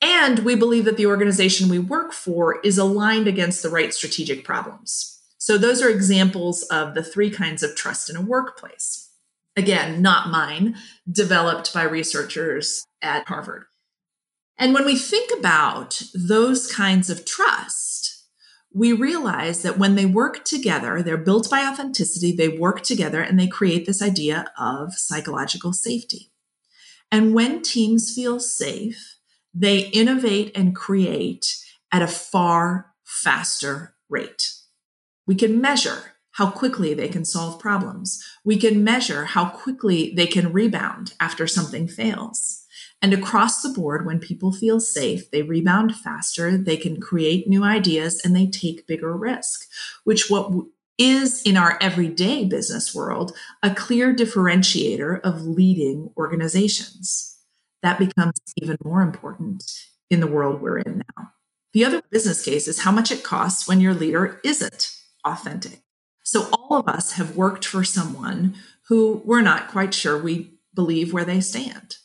And 0.00 0.40
we 0.40 0.56
believe 0.56 0.84
that 0.84 0.96
the 0.96 1.06
organization 1.06 1.68
we 1.68 1.78
work 1.78 2.12
for 2.12 2.60
is 2.60 2.76
aligned 2.76 3.28
against 3.28 3.62
the 3.62 3.70
right 3.70 3.94
strategic 3.94 4.44
problems. 4.44 5.20
So, 5.38 5.56
those 5.58 5.80
are 5.80 5.88
examples 5.88 6.62
of 6.64 6.94
the 6.94 7.02
three 7.02 7.30
kinds 7.30 7.62
of 7.62 7.74
trust 7.74 8.10
in 8.10 8.16
a 8.16 8.20
workplace. 8.20 9.10
Again, 9.56 10.02
not 10.02 10.30
mine, 10.30 10.76
developed 11.10 11.72
by 11.74 11.82
researchers 11.82 12.84
at 13.00 13.26
Harvard. 13.26 13.64
And 14.58 14.74
when 14.74 14.84
we 14.84 14.96
think 14.96 15.30
about 15.36 16.00
those 16.14 16.72
kinds 16.72 17.10
of 17.10 17.24
trust, 17.24 17.91
we 18.74 18.92
realize 18.92 19.62
that 19.62 19.78
when 19.78 19.94
they 19.94 20.06
work 20.06 20.44
together, 20.44 21.02
they're 21.02 21.16
built 21.16 21.50
by 21.50 21.66
authenticity, 21.66 22.32
they 22.34 22.48
work 22.48 22.82
together 22.82 23.20
and 23.20 23.38
they 23.38 23.46
create 23.46 23.86
this 23.86 24.02
idea 24.02 24.50
of 24.58 24.94
psychological 24.94 25.72
safety. 25.72 26.32
And 27.10 27.34
when 27.34 27.62
teams 27.62 28.14
feel 28.14 28.40
safe, 28.40 29.18
they 29.52 29.88
innovate 29.88 30.50
and 30.56 30.74
create 30.74 31.56
at 31.90 32.02
a 32.02 32.06
far 32.06 32.92
faster 33.04 33.94
rate. 34.08 34.54
We 35.26 35.34
can 35.34 35.60
measure 35.60 36.14
how 36.32 36.50
quickly 36.50 36.94
they 36.94 37.08
can 37.08 37.26
solve 37.26 37.60
problems. 37.60 38.22
We 38.44 38.56
can 38.56 38.82
measure 38.82 39.26
how 39.26 39.50
quickly 39.50 40.14
they 40.16 40.26
can 40.26 40.52
rebound 40.52 41.12
after 41.20 41.46
something 41.46 41.86
fails. 41.86 42.61
And 43.02 43.12
across 43.12 43.62
the 43.62 43.68
board, 43.68 44.06
when 44.06 44.20
people 44.20 44.52
feel 44.52 44.78
safe, 44.78 45.28
they 45.32 45.42
rebound 45.42 45.96
faster, 45.96 46.56
they 46.56 46.76
can 46.76 47.00
create 47.00 47.48
new 47.48 47.64
ideas, 47.64 48.20
and 48.24 48.34
they 48.34 48.46
take 48.46 48.86
bigger 48.86 49.16
risk, 49.16 49.68
which 50.04 50.30
what 50.30 50.52
is 50.98 51.42
in 51.42 51.56
our 51.56 51.76
everyday 51.80 52.44
business 52.44 52.94
world 52.94 53.36
a 53.62 53.74
clear 53.74 54.14
differentiator 54.14 55.20
of 55.22 55.42
leading 55.42 56.10
organizations. 56.16 57.40
That 57.82 57.98
becomes 57.98 58.34
even 58.56 58.76
more 58.84 59.02
important 59.02 59.64
in 60.10 60.20
the 60.20 60.28
world 60.28 60.60
we're 60.60 60.78
in 60.78 61.02
now. 61.16 61.32
The 61.72 61.84
other 61.84 62.02
business 62.10 62.44
case 62.44 62.68
is 62.68 62.80
how 62.80 62.92
much 62.92 63.10
it 63.10 63.24
costs 63.24 63.66
when 63.66 63.80
your 63.80 63.94
leader 63.94 64.40
isn't 64.44 64.94
authentic. 65.24 65.80
So, 66.22 66.48
all 66.52 66.78
of 66.78 66.86
us 66.86 67.12
have 67.12 67.36
worked 67.36 67.64
for 67.64 67.82
someone 67.82 68.54
who 68.88 69.22
we're 69.24 69.40
not 69.40 69.68
quite 69.68 69.94
sure 69.94 70.22
we 70.22 70.54
believe 70.74 71.12
where 71.12 71.24
they 71.24 71.40
stand. 71.40 71.96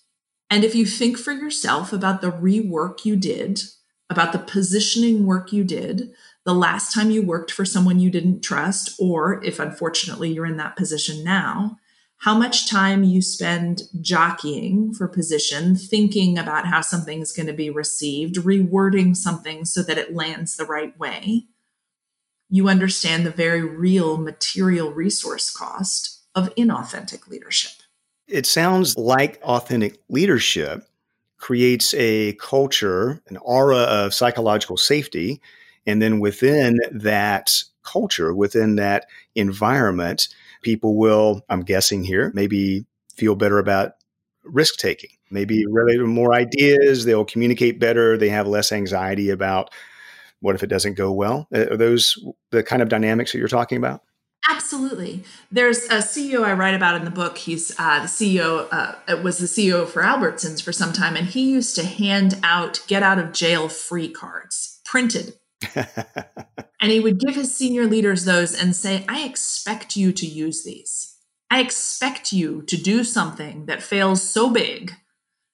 And 0.50 0.64
if 0.64 0.76
you 0.76 0.86
think 0.86 1.18
for 1.18 1.32
yourself 1.32 1.92
about 1.92 2.22
the 2.22 2.32
rework 2.32 3.06
you 3.06 3.16
did, 3.16 3.62
about 4.10 4.32
the 4.32 4.40
positioning 4.40 5.26
work 5.26 5.52
you 5.52 5.64
did, 5.64 6.14
the 6.46 6.54
last 6.54 6.94
time 6.94 7.12
you 7.12 7.22
worked 7.22 7.52
for 7.52 7.66
someone 7.66 8.00
you 8.00 8.10
didn't 8.10 8.42
trust, 8.42 8.96
or 9.00 9.44
if 9.44 9.60
unfortunately 9.60 10.32
you're 10.32 10.46
in 10.46 10.58
that 10.58 10.78
position 10.78 11.24
now, 11.24 11.78
how 12.22 12.36
much 12.36 12.70
time 12.70 13.04
you 13.04 13.22
spend 13.22 13.84
jockeying 14.02 14.94
for 14.94 15.08
position, 15.08 15.76
thinking 15.76 16.38
about 16.38 16.66
how 16.66 16.82
something's 16.82 17.34
going 17.34 17.48
to 17.48 17.54
be 17.54 17.70
received, 17.70 18.36
rewording 18.36 19.16
something 19.16 19.66
so 19.66 19.84
that 19.84 19.98
it 19.98 20.16
lands 20.16 20.56
the 20.56 20.66
right 20.66 20.98
way, 20.98 21.44
you 22.50 22.70
understand 22.70 23.26
the 23.26 23.32
very 23.32 23.62
real 23.62 24.18
material 24.18 24.92
resource 24.92 25.52
cost 25.52 26.24
of 26.34 26.54
inauthentic 26.56 27.28
leadership. 27.28 27.84
It 28.28 28.46
sounds 28.46 28.98
like 28.98 29.40
authentic 29.42 30.00
leadership 30.10 30.84
creates 31.38 31.94
a 31.94 32.34
culture, 32.34 33.22
an 33.28 33.38
aura 33.38 33.78
of 33.78 34.14
psychological 34.14 34.78
safety. 34.78 35.42
And 35.86 36.02
then 36.02 36.20
within 36.20 36.80
that 36.92 37.64
culture, 37.84 38.34
within 38.34 38.76
that 38.76 39.06
environment, 39.36 40.28
people 40.62 40.98
will, 40.98 41.42
I'm 41.50 41.62
guessing 41.62 42.04
here, 42.04 42.32
maybe 42.34 42.86
feel 43.16 43.36
better 43.36 43.60
about 43.60 43.94
risk 44.44 44.78
taking, 44.78 45.12
maybe 45.32 45.66
relate 45.66 45.98
to 45.98 46.08
more 46.08 46.34
ideas. 46.34 47.06
They'll 47.06 47.26
communicate 47.26 47.80
better. 47.80 48.18
They 48.18 48.30
have 48.30 48.48
less 48.48 48.72
anxiety 48.72 49.30
about 49.30 49.70
what 50.42 50.56
if 50.56 50.64
it 50.64 50.68
doesn't 50.68 50.96
go 50.96 51.12
well. 51.12 51.48
Uh, 51.54 51.68
are 51.72 51.78
those 51.78 52.18
the 52.52 52.64
kind 52.64 52.82
of 52.82 52.90
dynamics 52.90 53.32
that 53.32 53.40
you're 53.40 53.48
talking 53.48 53.78
about? 53.78 54.02
Absolutely. 54.50 55.24
There's 55.52 55.84
a 55.86 55.98
CEO 55.98 56.44
I 56.44 56.54
write 56.54 56.74
about 56.74 56.96
in 56.96 57.04
the 57.04 57.12
book. 57.12 57.38
He's 57.38 57.78
uh, 57.78 58.00
the 58.00 58.08
CEO, 58.08 58.68
uh, 58.72 59.22
was 59.22 59.40
the 59.40 59.46
CEO 59.46 59.86
for 59.86 60.02
Albertsons 60.02 60.64
for 60.64 60.72
some 60.72 60.94
time, 60.94 61.18
and 61.18 61.28
he 61.28 61.50
used 61.50 61.76
to 61.76 61.86
hand 61.86 62.40
out 62.44 62.82
get 62.88 63.04
out 63.04 63.20
of 63.20 63.34
jail 63.34 63.68
free 63.68 64.10
cards 64.10 64.80
printed. 64.86 65.34
and 65.76 66.92
he 66.92 67.00
would 67.00 67.20
give 67.20 67.36
his 67.36 67.56
senior 67.56 67.86
leaders 67.86 68.24
those 68.24 68.54
and 68.54 68.76
say, 68.76 69.04
I 69.10 69.26
expect 69.26 69.98
you 69.98 70.14
to 70.14 70.26
use 70.26 70.64
these. 70.64 71.16
I 71.50 71.62
expect 71.62 72.32
you 72.32 72.62
to 72.64 72.78
do 72.78 73.04
something 73.04 73.66
that 73.66 73.84
fails 73.84 74.22
so 74.22 74.50
big. 74.50 74.94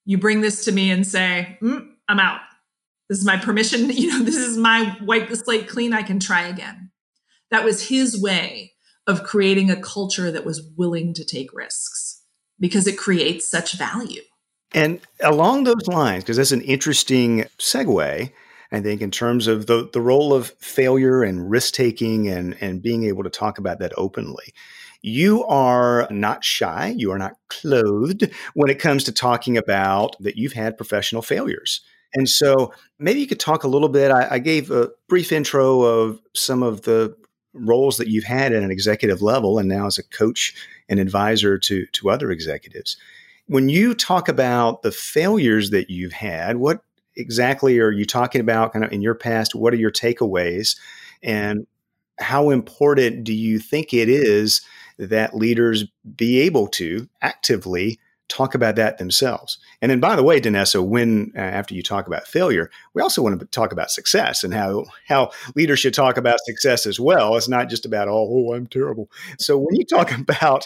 You 0.05 0.17
bring 0.17 0.41
this 0.41 0.65
to 0.65 0.71
me 0.71 0.91
and 0.91 1.07
say, 1.07 1.57
mm, 1.61 1.87
I'm 2.07 2.19
out. 2.19 2.41
This 3.09 3.19
is 3.19 3.25
my 3.25 3.37
permission. 3.37 3.89
You 3.89 4.09
know, 4.09 4.23
this 4.23 4.35
is 4.35 4.57
my 4.57 4.97
wipe 5.01 5.29
the 5.29 5.35
slate 5.35 5.67
clean. 5.67 5.93
I 5.93 6.03
can 6.03 6.19
try 6.19 6.43
again. 6.43 6.91
That 7.49 7.63
was 7.63 7.87
his 7.87 8.21
way 8.21 8.72
of 9.07 9.23
creating 9.23 9.69
a 9.69 9.81
culture 9.81 10.31
that 10.31 10.45
was 10.45 10.69
willing 10.77 11.13
to 11.13 11.25
take 11.25 11.53
risks 11.53 12.23
because 12.59 12.87
it 12.87 12.97
creates 12.97 13.47
such 13.47 13.73
value. 13.73 14.21
And 14.73 15.01
along 15.21 15.65
those 15.65 15.87
lines, 15.87 16.23
because 16.23 16.37
that's 16.37 16.51
an 16.51 16.61
interesting 16.61 17.45
segue, 17.59 18.31
I 18.71 18.79
think, 18.79 19.01
in 19.01 19.11
terms 19.11 19.47
of 19.47 19.67
the, 19.67 19.89
the 19.93 20.01
role 20.01 20.33
of 20.33 20.53
failure 20.59 21.23
and 21.23 21.49
risk 21.49 21.73
taking 21.73 22.27
and, 22.27 22.57
and 22.59 22.81
being 22.81 23.03
able 23.05 23.23
to 23.23 23.29
talk 23.29 23.59
about 23.59 23.79
that 23.79 23.93
openly. 23.97 24.53
You 25.01 25.43
are 25.45 26.07
not 26.09 26.43
shy, 26.43 26.95
you 26.97 27.11
are 27.11 27.19
not 27.19 27.33
clothed 27.49 28.31
when 28.53 28.69
it 28.69 28.79
comes 28.79 29.03
to 29.03 29.11
talking 29.11 29.57
about 29.57 30.15
that 30.21 30.37
you've 30.37 30.53
had 30.53 30.77
professional 30.77 31.21
failures. 31.21 31.81
And 32.13 32.29
so 32.29 32.73
maybe 32.99 33.19
you 33.19 33.27
could 33.27 33.39
talk 33.39 33.63
a 33.63 33.67
little 33.67 33.89
bit. 33.89 34.11
I, 34.11 34.35
I 34.35 34.39
gave 34.39 34.71
a 34.71 34.91
brief 35.09 35.31
intro 35.31 35.81
of 35.81 36.21
some 36.33 36.63
of 36.63 36.83
the 36.83 37.15
roles 37.53 37.97
that 37.97 38.07
you've 38.07 38.23
had 38.23 38.51
at 38.51 38.63
an 38.63 38.71
executive 38.71 39.21
level 39.21 39.59
and 39.59 39.69
now 39.69 39.85
as 39.85 39.97
a 39.97 40.03
coach 40.03 40.55
and 40.89 40.99
advisor 40.99 41.57
to, 41.57 41.85
to 41.87 42.09
other 42.09 42.31
executives. 42.31 42.97
When 43.47 43.69
you 43.69 43.93
talk 43.93 44.27
about 44.27 44.81
the 44.81 44.91
failures 44.91 45.69
that 45.69 45.89
you've 45.89 46.13
had, 46.13 46.57
what 46.57 46.81
exactly 47.15 47.79
are 47.79 47.91
you 47.91 48.05
talking 48.05 48.41
about 48.41 48.73
kind 48.73 48.85
of 48.85 48.91
in 48.91 49.01
your 49.01 49.15
past? 49.15 49.53
What 49.53 49.73
are 49.73 49.77
your 49.77 49.91
takeaways? 49.91 50.77
And 51.21 51.67
how 52.19 52.49
important 52.49 53.23
do 53.23 53.33
you 53.33 53.59
think 53.59 53.93
it 53.93 54.09
is 54.09 54.61
that 54.97 55.35
leaders 55.35 55.85
be 56.15 56.39
able 56.41 56.67
to 56.67 57.07
actively 57.21 57.99
talk 58.33 58.55
about 58.55 58.75
that 58.75 58.97
themselves. 58.97 59.59
And 59.81 59.91
then, 59.91 59.99
by 59.99 60.15
the 60.15 60.23
way, 60.23 60.41
Danessa, 60.41 60.83
when 60.83 61.31
uh, 61.35 61.39
after 61.39 61.75
you 61.75 61.83
talk 61.83 62.07
about 62.07 62.27
failure, 62.27 62.71
we 62.95 63.01
also 63.01 63.21
want 63.21 63.39
to 63.39 63.45
talk 63.47 63.71
about 63.71 63.91
success 63.91 64.43
and 64.43 64.53
how 64.53 64.85
how 65.07 65.31
leaders 65.55 65.79
should 65.79 65.93
talk 65.93 66.17
about 66.17 66.39
success 66.45 66.87
as 66.87 66.99
well. 66.99 67.35
It's 67.35 67.47
not 67.47 67.69
just 67.69 67.85
about 67.85 68.07
oh, 68.07 68.27
oh 68.29 68.53
I'm 68.53 68.65
terrible. 68.65 69.11
So 69.37 69.57
when 69.57 69.75
you 69.75 69.85
talk 69.85 70.11
about 70.17 70.65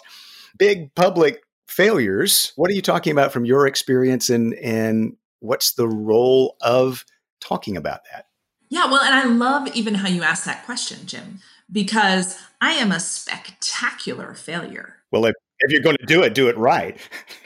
big 0.57 0.95
public 0.95 1.43
failures, 1.67 2.53
what 2.55 2.71
are 2.71 2.73
you 2.73 2.81
talking 2.81 3.11
about 3.11 3.33
from 3.33 3.43
your 3.43 3.67
experience, 3.67 4.29
and 4.29 4.53
and 4.55 5.17
what's 5.39 5.73
the 5.73 5.89
role 5.89 6.55
of 6.61 7.03
talking 7.41 7.75
about 7.75 8.01
that? 8.11 8.27
Yeah, 8.69 8.85
well, 8.85 9.01
and 9.01 9.13
I 9.13 9.25
love 9.25 9.67
even 9.75 9.95
how 9.95 10.07
you 10.07 10.23
asked 10.23 10.45
that 10.45 10.65
question, 10.65 11.05
Jim, 11.05 11.39
because 11.71 12.37
I 12.61 12.73
am 12.73 12.91
a 12.91 12.99
spectacular 12.99 14.33
failure. 14.33 14.95
Well, 15.11 15.25
if 15.25 15.35
if 15.59 15.71
you're 15.71 15.81
going 15.81 15.97
to 15.97 16.05
do 16.05 16.23
it, 16.23 16.33
do 16.33 16.47
it 16.47 16.57
right. 16.57 16.97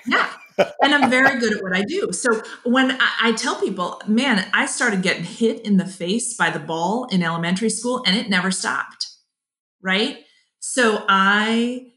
Yeah. 0.05 0.29
and 0.81 0.93
I'm 0.93 1.09
very 1.09 1.39
good 1.39 1.53
at 1.53 1.63
what 1.63 1.75
I 1.75 1.83
do. 1.83 2.11
So 2.11 2.41
when 2.63 2.91
I, 2.91 3.11
I, 3.21 3.31
tell 3.33 3.59
people, 3.59 4.01
man, 4.07 4.49
I 4.53 4.65
started 4.65 5.01
getting 5.01 5.23
hit 5.23 5.61
in 5.61 5.77
the 5.77 5.85
face 5.85 6.35
by 6.35 6.49
the 6.49 6.59
ball 6.59 7.07
in 7.11 7.23
elementary 7.23 7.69
school 7.69 8.03
and 8.05 8.17
it 8.17 8.29
never 8.29 8.51
stopped. 8.51 9.07
Right. 9.81 10.19
So 10.59 11.05
I 11.07 11.90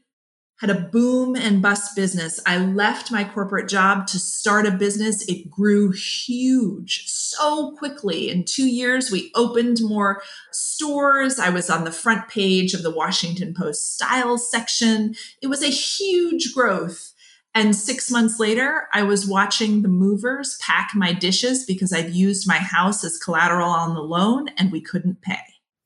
had 0.65 0.75
a 0.75 0.81
boom 0.81 1.35
and 1.35 1.61
bust 1.61 1.95
business. 1.95 2.39
I 2.45 2.57
left 2.57 3.11
my 3.11 3.23
corporate 3.23 3.69
job 3.69 4.07
to 4.07 4.19
start 4.19 4.65
a 4.65 4.71
business. 4.71 5.23
It 5.27 5.49
grew 5.49 5.91
huge 5.91 7.03
so 7.07 7.75
quickly. 7.77 8.31
In 8.31 8.45
two 8.45 8.67
years, 8.67 9.11
we 9.11 9.31
opened 9.35 9.77
more 9.81 10.23
stores. 10.51 11.37
I 11.37 11.49
was 11.49 11.69
on 11.69 11.83
the 11.83 11.91
front 11.91 12.29
page 12.29 12.73
of 12.73 12.81
the 12.81 12.89
Washington 12.89 13.53
Post 13.53 13.93
styles 13.93 14.49
section. 14.49 15.13
It 15.39 15.47
was 15.47 15.61
a 15.61 15.67
huge 15.67 16.51
growth. 16.53 17.13
And 17.53 17.75
six 17.75 18.09
months 18.09 18.39
later, 18.39 18.87
I 18.91 19.03
was 19.03 19.27
watching 19.27 19.83
the 19.83 19.87
movers 19.87 20.57
pack 20.61 20.91
my 20.95 21.13
dishes 21.13 21.63
because 21.63 21.93
I'd 21.93 22.09
used 22.09 22.47
my 22.47 22.57
house 22.57 23.03
as 23.03 23.19
collateral 23.19 23.69
on 23.69 23.93
the 23.93 24.01
loan 24.01 24.49
and 24.57 24.71
we 24.71 24.81
couldn't 24.81 25.21
pay. 25.21 25.39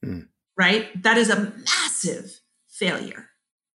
Mm. 0.06 0.28
Right? 0.58 1.04
That 1.04 1.18
is 1.18 1.30
a 1.30 1.52
massive 1.66 2.40
failure. 2.70 3.29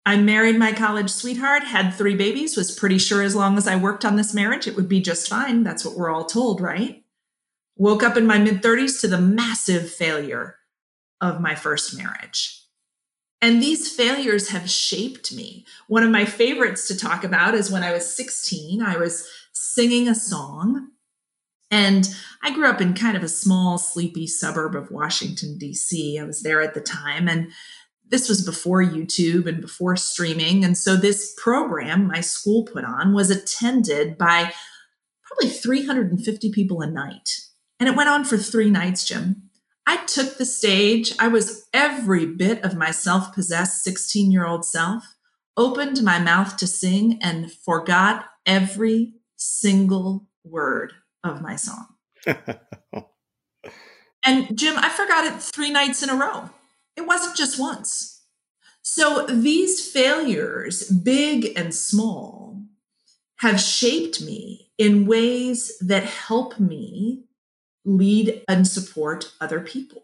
I 0.06 0.18
married 0.18 0.58
my 0.58 0.72
college 0.72 1.10
sweetheart, 1.10 1.64
had 1.64 1.92
three 1.92 2.16
babies, 2.16 2.58
was 2.58 2.78
pretty 2.78 2.98
sure 2.98 3.22
as 3.22 3.36
long 3.36 3.58
as 3.58 3.68
I 3.68 3.76
worked 3.76 4.06
on 4.06 4.16
this 4.16 4.34
marriage, 4.34 4.68
it 4.68 4.76
would 4.76 4.90
be 4.90 5.02
just 5.02 5.28
fine. 5.28 5.64
That's 5.64 5.86
what 5.86 5.96
we're 5.96 6.10
all 6.10 6.26
told, 6.26 6.62
right? 6.62 7.04
Woke 7.76 8.04
up 8.04 8.18
in 8.18 8.26
my 8.26 8.38
mid 8.38 8.62
30s 8.62 9.02
to 9.02 9.08
the 9.08 9.22
massive 9.22 9.90
failure 9.90 10.56
of 11.22 11.42
my 11.42 11.56
first 11.56 11.98
marriage. 11.98 12.60
And 13.42 13.62
these 13.62 13.94
failures 13.94 14.50
have 14.50 14.70
shaped 14.70 15.34
me. 15.34 15.66
One 15.88 16.04
of 16.04 16.12
my 16.12 16.26
favorites 16.26 16.88
to 16.88 16.98
talk 16.98 17.24
about 17.24 17.56
is 17.56 17.72
when 17.72 17.84
I 17.84 17.94
was 17.94 18.14
16, 18.16 18.82
I 18.82 18.98
was 18.98 19.28
singing 19.54 20.08
a 20.08 20.16
song. 20.16 20.90
And 21.72 22.14
I 22.42 22.52
grew 22.52 22.68
up 22.68 22.82
in 22.82 22.96
kind 22.96 23.16
of 23.16 23.24
a 23.24 23.30
small, 23.30 23.78
sleepy 23.78 24.26
suburb 24.28 24.76
of 24.76 24.92
Washington, 24.92 25.58
D.C. 25.58 26.18
I 26.18 26.24
was 26.24 26.42
there 26.42 26.62
at 26.62 26.74
the 26.74 26.82
time. 26.82 27.30
And 27.30 27.52
this 28.10 28.28
was 28.28 28.46
before 28.46 28.84
YouTube 28.84 29.46
and 29.46 29.62
before 29.62 29.96
streaming. 29.96 30.66
And 30.66 30.78
so 30.78 30.96
this 30.96 31.34
program 31.38 32.08
my 32.08 32.22
school 32.22 32.64
put 32.64 32.84
on 32.84 33.14
was 33.14 33.30
attended 33.30 34.18
by 34.18 34.54
probably 35.24 35.50
350 35.50 36.52
people 36.52 36.82
a 36.82 36.88
night. 36.88 37.30
And 37.80 37.88
it 37.88 37.96
went 37.96 38.10
on 38.10 38.26
for 38.26 38.38
three 38.38 38.70
nights, 38.70 39.06
Jim. 39.06 39.44
I 39.88 39.98
took 40.06 40.38
the 40.38 40.46
stage. 40.46 41.14
I 41.20 41.28
was 41.30 41.68
every 41.74 42.26
bit 42.26 42.64
of 42.64 42.76
my 42.76 42.92
self 42.92 43.34
possessed 43.34 43.84
16 43.84 44.32
year 44.32 44.46
old 44.46 44.66
self, 44.66 45.16
opened 45.56 46.04
my 46.04 46.20
mouth 46.20 46.58
to 46.58 46.68
sing, 46.68 47.20
and 47.22 47.52
forgot 47.52 48.26
every 48.46 49.14
single 49.36 50.28
word 50.44 50.94
of 51.24 51.42
my 51.42 51.56
song. 51.56 51.88
and 54.26 54.58
Jim, 54.58 54.76
I 54.78 54.90
forgot 54.90 55.26
it 55.26 55.42
three 55.42 55.72
nights 55.72 56.04
in 56.04 56.10
a 56.10 56.16
row. 56.16 56.50
It 57.00 57.08
wasn't 57.08 57.38
just 57.38 57.58
once. 57.58 58.24
So 58.82 59.26
these 59.26 59.90
failures, 59.90 60.84
big 60.90 61.54
and 61.58 61.74
small, 61.74 62.62
have 63.38 63.62
shaped 63.62 64.22
me 64.22 64.70
in 64.78 65.08
ways 65.08 65.78
that 65.80 66.04
help 66.04 66.60
me 66.60 67.24
lead 67.86 68.42
and 68.50 68.68
support 68.68 69.32
other 69.40 69.62
people. 69.62 70.04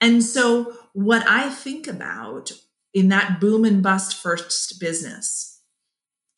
And 0.00 0.24
so, 0.24 0.76
what 0.94 1.24
I 1.28 1.48
think 1.48 1.86
about 1.86 2.50
in 2.92 3.08
that 3.10 3.38
boom 3.38 3.64
and 3.64 3.84
bust 3.84 4.20
first 4.20 4.80
business 4.80 5.60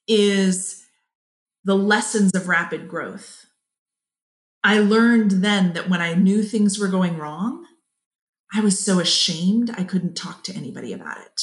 is 0.06 0.84
the 1.64 1.76
lessons 1.76 2.32
of 2.34 2.46
rapid 2.46 2.88
growth. 2.88 3.46
I 4.62 4.80
learned 4.80 5.30
then 5.30 5.72
that 5.72 5.88
when 5.88 6.02
I 6.02 6.12
knew 6.12 6.42
things 6.42 6.78
were 6.78 6.88
going 6.88 7.16
wrong, 7.16 7.64
I 8.52 8.60
was 8.60 8.78
so 8.78 9.00
ashamed 9.00 9.70
I 9.76 9.84
couldn't 9.84 10.14
talk 10.16 10.44
to 10.44 10.54
anybody 10.54 10.92
about 10.92 11.18
it. 11.18 11.42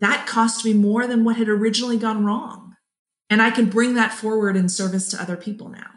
That 0.00 0.26
cost 0.26 0.64
me 0.64 0.72
more 0.74 1.06
than 1.06 1.24
what 1.24 1.36
had 1.36 1.48
originally 1.48 1.96
gone 1.96 2.24
wrong. 2.24 2.74
And 3.30 3.40
I 3.40 3.50
can 3.50 3.70
bring 3.70 3.94
that 3.94 4.12
forward 4.12 4.56
in 4.56 4.68
service 4.68 5.08
to 5.10 5.20
other 5.20 5.36
people 5.36 5.68
now. 5.68 5.90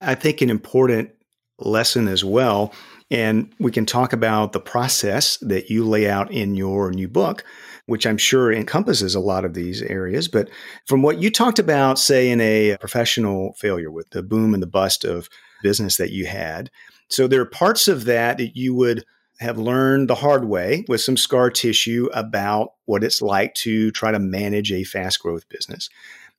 I 0.00 0.14
think 0.14 0.40
an 0.40 0.50
important 0.50 1.10
lesson 1.58 2.08
as 2.08 2.24
well, 2.24 2.72
and 3.10 3.52
we 3.58 3.70
can 3.70 3.84
talk 3.84 4.12
about 4.12 4.52
the 4.52 4.60
process 4.60 5.36
that 5.38 5.68
you 5.68 5.84
lay 5.84 6.08
out 6.08 6.32
in 6.32 6.54
your 6.54 6.90
new 6.90 7.08
book, 7.08 7.44
which 7.86 8.06
I'm 8.06 8.16
sure 8.16 8.52
encompasses 8.52 9.14
a 9.14 9.20
lot 9.20 9.44
of 9.44 9.52
these 9.54 9.82
areas. 9.82 10.28
But 10.28 10.48
from 10.86 11.02
what 11.02 11.20
you 11.20 11.30
talked 11.30 11.58
about, 11.58 11.98
say, 11.98 12.30
in 12.30 12.40
a 12.40 12.76
professional 12.78 13.52
failure 13.54 13.90
with 13.90 14.08
the 14.10 14.22
boom 14.22 14.54
and 14.54 14.62
the 14.62 14.68
bust 14.68 15.04
of 15.04 15.28
business 15.62 15.96
that 15.96 16.12
you 16.12 16.26
had, 16.26 16.70
so 17.10 17.26
there 17.26 17.40
are 17.40 17.46
parts 17.46 17.88
of 17.88 18.04
that 18.04 18.38
that 18.38 18.56
you 18.56 18.74
would 18.74 19.04
have 19.40 19.58
learned 19.58 20.08
the 20.08 20.14
hard 20.14 20.44
way 20.44 20.84
with 20.86 21.00
some 21.00 21.16
scar 21.16 21.50
tissue 21.50 22.08
about 22.12 22.74
what 22.84 23.02
it's 23.02 23.22
like 23.22 23.54
to 23.54 23.90
try 23.90 24.12
to 24.12 24.18
manage 24.18 24.70
a 24.70 24.84
fast 24.84 25.18
growth 25.20 25.48
business. 25.48 25.88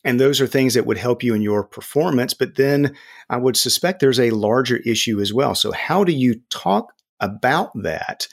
And 0.04 0.20
those 0.20 0.40
are 0.40 0.48
things 0.48 0.74
that 0.76 0.86
would 0.86 0.98
help 0.98 1.24
you 1.24 1.34
in 1.34 1.42
your 1.42 1.64
performance. 1.64 2.34
But 2.34 2.56
then 2.56 2.96
I 3.30 3.38
would 3.38 3.58
suspect 3.58 4.00
there's 4.00 4.20
a 4.20 4.32
larger 4.32 4.78
issue 4.78 5.20
as 5.20 5.34
well. 5.34 5.56
So, 5.56 5.72
how 5.72 6.04
do 6.04 6.12
you 6.12 6.42
talk 6.50 6.94
about 7.20 7.72
that, 7.84 8.28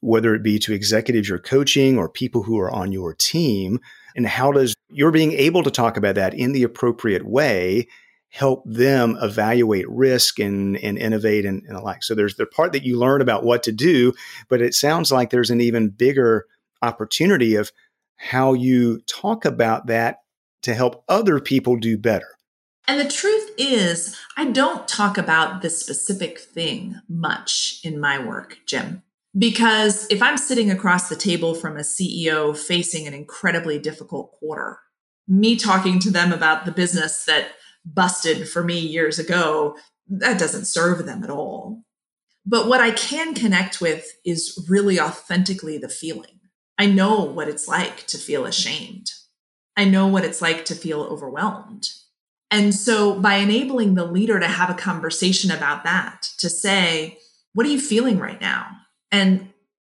whether 0.00 0.34
it 0.34 0.42
be 0.42 0.58
to 0.60 0.74
executives 0.74 1.28
you're 1.28 1.38
coaching 1.38 1.96
or 1.96 2.08
people 2.08 2.42
who 2.42 2.58
are 2.58 2.70
on 2.70 2.92
your 2.92 3.14
team? 3.14 3.80
And 4.16 4.26
how 4.26 4.52
does 4.52 4.74
your 4.90 5.10
being 5.10 5.32
able 5.32 5.62
to 5.62 5.70
talk 5.70 5.96
about 5.96 6.14
that 6.16 6.34
in 6.34 6.52
the 6.52 6.62
appropriate 6.62 7.26
way 7.26 7.88
help 8.34 8.64
them 8.66 9.16
evaluate 9.22 9.88
risk 9.88 10.40
and, 10.40 10.76
and 10.78 10.98
innovate 10.98 11.44
and, 11.44 11.62
and 11.68 11.76
the 11.76 11.80
like. 11.80 12.02
So 12.02 12.16
there's 12.16 12.34
the 12.34 12.46
part 12.46 12.72
that 12.72 12.82
you 12.82 12.98
learn 12.98 13.20
about 13.20 13.44
what 13.44 13.62
to 13.62 13.70
do, 13.70 14.12
but 14.48 14.60
it 14.60 14.74
sounds 14.74 15.12
like 15.12 15.30
there's 15.30 15.50
an 15.50 15.60
even 15.60 15.90
bigger 15.90 16.46
opportunity 16.82 17.54
of 17.54 17.70
how 18.16 18.52
you 18.52 19.00
talk 19.02 19.44
about 19.44 19.86
that 19.86 20.22
to 20.62 20.74
help 20.74 21.04
other 21.08 21.38
people 21.38 21.76
do 21.76 21.96
better. 21.96 22.26
And 22.88 22.98
the 22.98 23.08
truth 23.08 23.52
is, 23.56 24.18
I 24.36 24.46
don't 24.46 24.88
talk 24.88 25.16
about 25.16 25.62
this 25.62 25.78
specific 25.78 26.40
thing 26.40 26.96
much 27.08 27.78
in 27.84 28.00
my 28.00 28.18
work, 28.18 28.58
Jim. 28.66 29.04
Because 29.38 30.08
if 30.10 30.20
I'm 30.20 30.38
sitting 30.38 30.72
across 30.72 31.08
the 31.08 31.14
table 31.14 31.54
from 31.54 31.76
a 31.76 31.82
CEO 31.82 32.56
facing 32.56 33.06
an 33.06 33.14
incredibly 33.14 33.78
difficult 33.78 34.32
quarter, 34.32 34.80
me 35.28 35.54
talking 35.54 36.00
to 36.00 36.10
them 36.10 36.32
about 36.32 36.64
the 36.64 36.72
business 36.72 37.24
that 37.26 37.52
busted 37.84 38.48
for 38.48 38.62
me 38.62 38.78
years 38.78 39.18
ago, 39.18 39.76
that 40.08 40.38
doesn't 40.38 40.66
serve 40.66 41.06
them 41.06 41.22
at 41.24 41.30
all. 41.30 41.82
But 42.46 42.68
what 42.68 42.80
I 42.80 42.90
can 42.90 43.34
connect 43.34 43.80
with 43.80 44.06
is 44.24 44.66
really 44.68 45.00
authentically 45.00 45.78
the 45.78 45.88
feeling. 45.88 46.40
I 46.78 46.86
know 46.86 47.24
what 47.24 47.48
it's 47.48 47.68
like 47.68 48.06
to 48.08 48.18
feel 48.18 48.44
ashamed. 48.44 49.12
I 49.76 49.84
know 49.84 50.06
what 50.06 50.24
it's 50.24 50.42
like 50.42 50.64
to 50.66 50.74
feel 50.74 51.02
overwhelmed. 51.02 51.88
And 52.50 52.74
so 52.74 53.18
by 53.18 53.36
enabling 53.36 53.94
the 53.94 54.04
leader 54.04 54.38
to 54.38 54.46
have 54.46 54.70
a 54.70 54.74
conversation 54.74 55.50
about 55.50 55.84
that, 55.84 56.28
to 56.38 56.48
say, 56.48 57.18
what 57.52 57.66
are 57.66 57.70
you 57.70 57.80
feeling 57.80 58.18
right 58.18 58.40
now? 58.40 58.66
And 59.10 59.48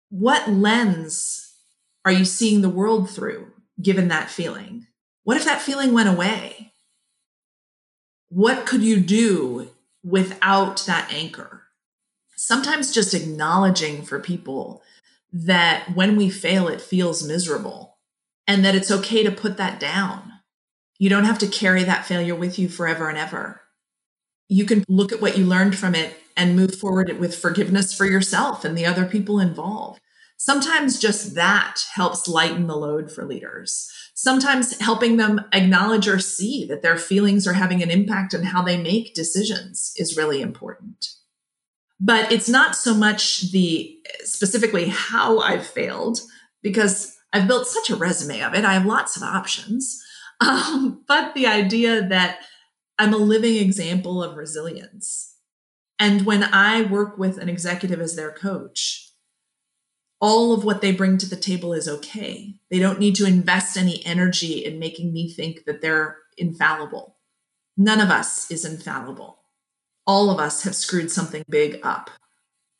what 0.09 0.49
lens 0.49 1.53
are 2.05 2.11
you 2.11 2.25
seeing 2.25 2.61
the 2.61 2.69
world 2.69 3.09
through 3.09 3.51
given 3.81 4.07
that 4.07 4.29
feeling? 4.29 4.87
What 5.23 5.37
if 5.37 5.45
that 5.45 5.61
feeling 5.61 5.93
went 5.93 6.09
away? 6.09 6.71
What 8.29 8.65
could 8.65 8.83
you 8.83 8.99
do 8.99 9.69
without 10.03 10.85
that 10.85 11.11
anchor? 11.11 11.63
Sometimes 12.35 12.93
just 12.93 13.13
acknowledging 13.13 14.03
for 14.03 14.19
people 14.19 14.81
that 15.33 15.95
when 15.95 16.15
we 16.15 16.29
fail, 16.29 16.67
it 16.67 16.81
feels 16.81 17.27
miserable 17.27 17.97
and 18.47 18.63
that 18.63 18.75
it's 18.75 18.91
okay 18.91 19.23
to 19.23 19.31
put 19.31 19.57
that 19.57 19.79
down. 19.79 20.31
You 20.99 21.09
don't 21.09 21.25
have 21.25 21.39
to 21.39 21.47
carry 21.47 21.83
that 21.83 22.05
failure 22.05 22.35
with 22.35 22.57
you 22.57 22.69
forever 22.69 23.09
and 23.09 23.17
ever. 23.17 23.61
You 24.49 24.65
can 24.65 24.83
look 24.87 25.11
at 25.11 25.21
what 25.21 25.37
you 25.37 25.45
learned 25.45 25.77
from 25.77 25.93
it 25.93 26.17
and 26.35 26.55
move 26.55 26.75
forward 26.75 27.19
with 27.19 27.35
forgiveness 27.35 27.93
for 27.93 28.05
yourself 28.05 28.63
and 28.63 28.77
the 28.77 28.85
other 28.85 29.05
people 29.05 29.39
involved. 29.39 29.99
Sometimes 30.37 30.99
just 30.99 31.33
that 31.33 31.83
helps 31.93 32.27
lighten 32.27 32.67
the 32.67 32.75
load 32.75 33.11
for 33.11 33.25
leaders. 33.25 33.91
Sometimes 34.13 34.79
helping 34.79 35.17
them 35.17 35.41
acknowledge 35.51 36.07
or 36.07 36.19
see 36.19 36.65
that 36.65 36.83
their 36.83 36.97
feelings 36.97 37.47
are 37.47 37.53
having 37.53 37.81
an 37.81 37.91
impact 37.91 38.35
on 38.35 38.43
how 38.43 38.61
they 38.61 38.81
make 38.81 39.15
decisions 39.15 39.93
is 39.97 40.15
really 40.15 40.41
important. 40.41 41.07
But 41.99 42.31
it's 42.31 42.47
not 42.47 42.75
so 42.75 42.93
much 42.93 43.51
the 43.51 43.97
specifically 44.23 44.89
how 44.89 45.39
I've 45.39 45.65
failed, 45.65 46.19
because 46.61 47.17
I've 47.33 47.47
built 47.47 47.67
such 47.67 47.89
a 47.89 47.95
resume 47.95 48.41
of 48.41 48.53
it. 48.53 48.63
I 48.63 48.73
have 48.73 48.85
lots 48.85 49.17
of 49.17 49.23
options. 49.23 50.03
Um, 50.39 51.03
but 51.07 51.33
the 51.33 51.47
idea 51.47 52.07
that 52.09 52.41
I'm 52.99 53.11
a 53.11 53.17
living 53.17 53.55
example 53.55 54.21
of 54.21 54.37
resilience. 54.37 55.35
And 55.97 56.27
when 56.27 56.43
I 56.43 56.83
work 56.83 57.17
with 57.17 57.39
an 57.39 57.49
executive 57.49 57.99
as 57.99 58.15
their 58.15 58.31
coach, 58.31 59.06
all 60.19 60.53
of 60.53 60.63
what 60.63 60.81
they 60.81 60.91
bring 60.91 61.17
to 61.17 61.29
the 61.29 61.35
table 61.35 61.73
is 61.73 61.87
okay. 61.87 62.55
They 62.71 62.79
don't 62.79 62.99
need 62.99 63.15
to 63.15 63.25
invest 63.25 63.77
any 63.77 64.05
energy 64.05 64.65
in 64.65 64.79
making 64.79 65.13
me 65.13 65.29
think 65.29 65.65
that 65.65 65.81
they're 65.81 66.17
infallible. 66.37 67.17
None 67.75 68.01
of 68.01 68.09
us 68.09 68.49
is 68.49 68.65
infallible. 68.65 69.39
All 70.07 70.29
of 70.31 70.39
us 70.39 70.63
have 70.63 70.75
screwed 70.75 71.11
something 71.11 71.43
big 71.47 71.79
up. 71.83 72.09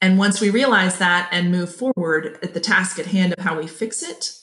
And 0.02 0.17
once 0.17 0.41
we 0.41 0.50
realize 0.50 0.97
that 0.97 1.30
and 1.32 1.52
move 1.52 1.73
forward 1.73 2.39
at 2.41 2.54
the 2.54 2.60
task 2.60 3.00
at 3.00 3.08
hand 3.08 3.34
of 3.34 3.43
how 3.43 3.58
we 3.58 3.67
fix 3.67 4.02
it, 4.02 4.34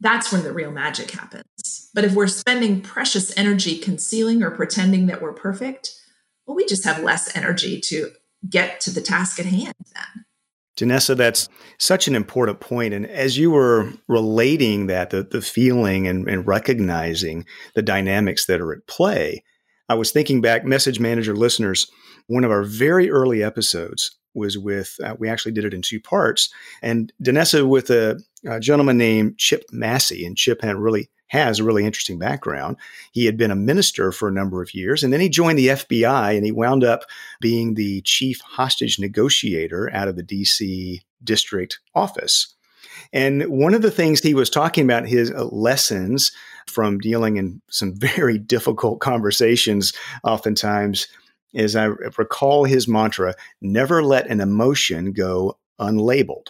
that's 0.00 0.32
when 0.32 0.42
the 0.42 0.52
real 0.52 0.70
magic 0.70 1.10
happens. 1.10 1.90
But 1.94 2.04
if 2.04 2.14
we're 2.14 2.28
spending 2.28 2.80
precious 2.80 3.36
energy 3.36 3.78
concealing 3.78 4.42
or 4.42 4.50
pretending 4.50 5.06
that 5.06 5.20
we're 5.20 5.32
perfect, 5.32 5.94
well, 6.46 6.56
we 6.56 6.66
just 6.66 6.84
have 6.84 7.02
less 7.02 7.36
energy 7.36 7.80
to 7.82 8.10
get 8.48 8.80
to 8.80 8.90
the 8.90 9.02
task 9.02 9.38
at 9.38 9.46
hand 9.46 9.74
then. 9.94 10.24
Danessa, 10.76 11.16
that's 11.16 11.48
such 11.78 12.08
an 12.08 12.14
important 12.14 12.60
point. 12.60 12.94
And 12.94 13.06
as 13.06 13.36
you 13.36 13.50
were 13.50 13.92
relating 14.08 14.86
that, 14.86 15.10
the, 15.10 15.22
the 15.22 15.42
feeling 15.42 16.06
and, 16.06 16.28
and 16.28 16.46
recognizing 16.46 17.44
the 17.74 17.82
dynamics 17.82 18.46
that 18.46 18.60
are 18.60 18.72
at 18.72 18.86
play, 18.86 19.44
I 19.88 19.94
was 19.94 20.10
thinking 20.10 20.40
back, 20.40 20.64
message 20.64 21.00
manager 21.00 21.34
listeners, 21.34 21.90
one 22.28 22.44
of 22.44 22.50
our 22.50 22.62
very 22.62 23.10
early 23.10 23.42
episodes 23.42 24.16
was 24.34 24.56
with, 24.56 24.94
uh, 25.02 25.16
we 25.18 25.28
actually 25.28 25.52
did 25.52 25.64
it 25.64 25.74
in 25.74 25.82
two 25.82 26.00
parts. 26.00 26.48
And 26.82 27.12
Danessa 27.22 27.68
with 27.68 27.90
a, 27.90 28.20
a 28.46 28.60
gentleman 28.60 28.96
named 28.96 29.38
Chip 29.38 29.64
Massey. 29.72 30.24
And 30.24 30.36
Chip 30.36 30.62
had 30.62 30.76
really 30.76 31.10
has 31.30 31.60
a 31.60 31.64
really 31.64 31.84
interesting 31.84 32.18
background. 32.18 32.76
He 33.12 33.24
had 33.24 33.36
been 33.36 33.52
a 33.52 33.56
minister 33.56 34.10
for 34.10 34.28
a 34.28 34.32
number 34.32 34.62
of 34.62 34.74
years, 34.74 35.02
and 35.02 35.12
then 35.12 35.20
he 35.20 35.28
joined 35.28 35.58
the 35.58 35.68
FBI 35.68 36.36
and 36.36 36.44
he 36.44 36.50
wound 36.50 36.82
up 36.82 37.04
being 37.40 37.74
the 37.74 38.02
chief 38.02 38.40
hostage 38.40 38.98
negotiator 38.98 39.88
out 39.92 40.08
of 40.08 40.16
the 40.16 40.24
DC 40.24 41.00
district 41.22 41.78
office. 41.94 42.54
And 43.12 43.44
one 43.44 43.74
of 43.74 43.82
the 43.82 43.92
things 43.92 44.20
he 44.20 44.34
was 44.34 44.50
talking 44.50 44.84
about 44.84 45.06
his 45.06 45.30
uh, 45.30 45.44
lessons 45.44 46.32
from 46.66 46.98
dealing 46.98 47.36
in 47.36 47.62
some 47.70 47.94
very 47.94 48.36
difficult 48.56 49.00
conversations, 49.00 49.92
oftentimes, 50.24 51.06
is 51.54 51.76
I 51.76 51.84
recall 51.84 52.64
his 52.64 52.88
mantra 52.88 53.34
never 53.60 54.02
let 54.02 54.26
an 54.26 54.40
emotion 54.40 55.12
go 55.12 55.58
unlabeled. 55.80 56.48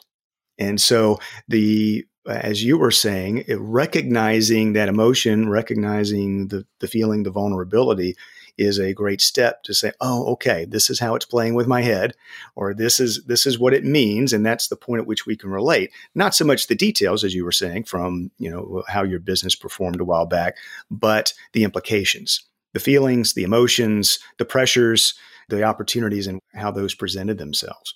And 0.59 0.81
so 0.81 1.19
the 1.49 2.07
as 2.27 2.63
you 2.63 2.79
were 2.79 2.91
saying, 2.91 3.45
recognizing 3.49 4.75
that 4.75 4.89
emotion, 4.89 5.49
recognizing 5.49 6.49
the, 6.49 6.67
the 6.81 6.89
feeling, 6.89 7.23
the 7.23 7.31
vulnerability 7.31 8.17
is 8.59 8.79
a 8.79 8.93
great 8.93 9.21
step 9.21 9.63
to 9.63 9.73
say, 9.73 9.93
oh, 10.01 10.27
okay, 10.33 10.67
this 10.67 10.91
is 10.91 11.01
how 11.01 11.15
it's 11.15 11.25
playing 11.25 11.55
with 11.55 11.67
my 11.67 11.81
head, 11.81 12.15
or 12.55 12.75
this 12.75 13.01
is 13.01 13.25
this 13.25 13.47
is 13.47 13.59
what 13.59 13.73
it 13.73 13.85
means, 13.85 14.33
and 14.33 14.45
that's 14.45 14.69
the 14.69 14.77
point 14.77 15.01
at 15.01 15.07
which 15.07 15.25
we 15.25 15.37
can 15.37 15.51
relate. 15.51 15.91
Not 16.15 16.35
so 16.35 16.45
much 16.45 16.67
the 16.67 16.75
details, 16.75 17.25
as 17.25 17.35
you 17.35 17.45
were 17.45 17.53
saying, 17.53 17.85
from 17.85 18.31
you 18.39 18.51
know 18.51 18.83
how 18.87 19.03
your 19.03 19.21
business 19.21 19.55
performed 19.55 20.01
a 20.01 20.05
while 20.05 20.27
back, 20.27 20.57
but 20.91 21.33
the 21.55 21.65
implications, 21.65 22.45
the 22.75 22.81
feelings, 22.81 23.33
the 23.33 23.45
emotions, 23.45 24.19
the 24.39 24.45
pressures, 24.45 25.15
the 25.49 25.63
opportunities, 25.63 26.27
and 26.27 26.41
how 26.55 26.71
those 26.71 26.95
presented 26.95 27.39
themselves. 27.39 27.95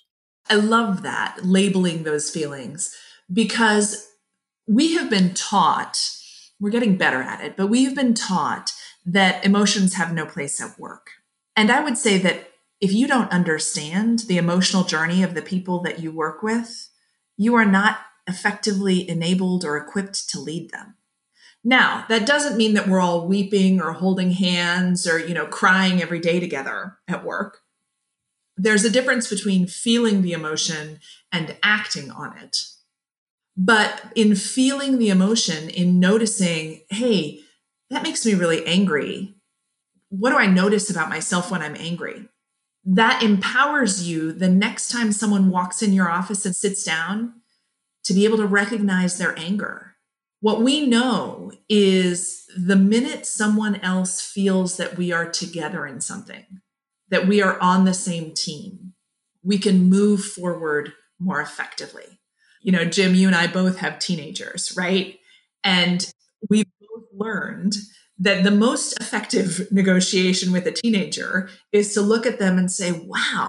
I 0.49 0.55
love 0.55 1.03
that 1.03 1.39
labeling 1.43 2.03
those 2.03 2.31
feelings 2.31 2.95
because 3.31 4.07
we 4.67 4.95
have 4.95 5.09
been 5.09 5.33
taught, 5.33 5.97
we're 6.59 6.69
getting 6.69 6.97
better 6.97 7.21
at 7.21 7.41
it, 7.41 7.55
but 7.55 7.67
we 7.67 7.83
have 7.85 7.95
been 7.95 8.13
taught 8.13 8.73
that 9.05 9.45
emotions 9.45 9.95
have 9.95 10.13
no 10.13 10.25
place 10.25 10.59
at 10.59 10.79
work. 10.79 11.11
And 11.55 11.71
I 11.71 11.81
would 11.81 11.97
say 11.97 12.17
that 12.19 12.51
if 12.81 12.91
you 12.91 13.07
don't 13.07 13.31
understand 13.31 14.19
the 14.27 14.37
emotional 14.37 14.83
journey 14.83 15.23
of 15.23 15.33
the 15.33 15.41
people 15.41 15.81
that 15.81 15.99
you 15.99 16.11
work 16.11 16.43
with, 16.43 16.89
you 17.37 17.55
are 17.55 17.65
not 17.65 17.99
effectively 18.27 19.07
enabled 19.09 19.63
or 19.63 19.77
equipped 19.77 20.29
to 20.29 20.39
lead 20.39 20.71
them. 20.71 20.95
Now, 21.63 22.05
that 22.09 22.27
doesn't 22.27 22.57
mean 22.57 22.73
that 22.75 22.87
we're 22.87 22.99
all 23.01 23.27
weeping 23.27 23.81
or 23.81 23.93
holding 23.93 24.31
hands 24.31 25.07
or, 25.07 25.17
you 25.17 25.33
know, 25.33 25.47
crying 25.47 26.01
every 26.01 26.19
day 26.19 26.39
together 26.39 26.97
at 27.07 27.23
work. 27.23 27.61
There's 28.57 28.85
a 28.85 28.89
difference 28.89 29.29
between 29.29 29.67
feeling 29.67 30.21
the 30.21 30.33
emotion 30.33 30.99
and 31.31 31.57
acting 31.63 32.11
on 32.11 32.37
it. 32.37 32.57
But 33.57 34.11
in 34.15 34.35
feeling 34.35 34.97
the 34.97 35.09
emotion, 35.09 35.69
in 35.69 35.99
noticing, 35.99 36.81
hey, 36.89 37.39
that 37.89 38.03
makes 38.03 38.25
me 38.25 38.33
really 38.33 38.65
angry. 38.65 39.35
What 40.09 40.31
do 40.31 40.37
I 40.37 40.47
notice 40.47 40.89
about 40.89 41.09
myself 41.09 41.51
when 41.51 41.61
I'm 41.61 41.75
angry? 41.75 42.27
That 42.83 43.23
empowers 43.23 44.07
you 44.07 44.31
the 44.31 44.49
next 44.49 44.89
time 44.89 45.11
someone 45.11 45.49
walks 45.49 45.81
in 45.81 45.93
your 45.93 46.09
office 46.09 46.45
and 46.45 46.55
sits 46.55 46.83
down 46.83 47.33
to 48.03 48.13
be 48.13 48.25
able 48.25 48.37
to 48.37 48.45
recognize 48.45 49.17
their 49.17 49.37
anger. 49.39 49.95
What 50.41 50.61
we 50.61 50.85
know 50.85 51.51
is 51.69 52.45
the 52.55 52.75
minute 52.75 53.25
someone 53.25 53.77
else 53.77 54.21
feels 54.21 54.77
that 54.77 54.97
we 54.97 55.11
are 55.11 55.29
together 55.29 55.87
in 55.87 56.01
something, 56.01 56.45
that 57.09 57.25
we 57.25 57.41
are 57.41 57.59
on 57.59 57.85
the 57.85 57.93
same 57.93 58.33
team, 58.33 58.93
we 59.43 59.57
can 59.57 59.89
move 59.89 60.23
forward 60.23 60.93
more 61.19 61.41
effectively 61.41 62.19
you 62.65 62.71
know, 62.71 62.83
Jim, 62.83 63.13
you 63.13 63.27
and 63.27 63.35
I 63.35 63.45
both 63.45 63.77
have 63.77 63.99
teenagers, 63.99 64.73
right? 64.75 65.19
And 65.63 66.11
we've 66.49 66.65
both 66.81 67.03
learned 67.13 67.75
that 68.17 68.43
the 68.43 68.49
most 68.49 68.99
effective 68.99 69.67
negotiation 69.71 70.51
with 70.51 70.65
a 70.65 70.71
teenager 70.71 71.47
is 71.71 71.93
to 71.93 72.01
look 72.01 72.25
at 72.25 72.39
them 72.39 72.57
and 72.57 72.71
say, 72.71 72.91
wow, 72.91 73.47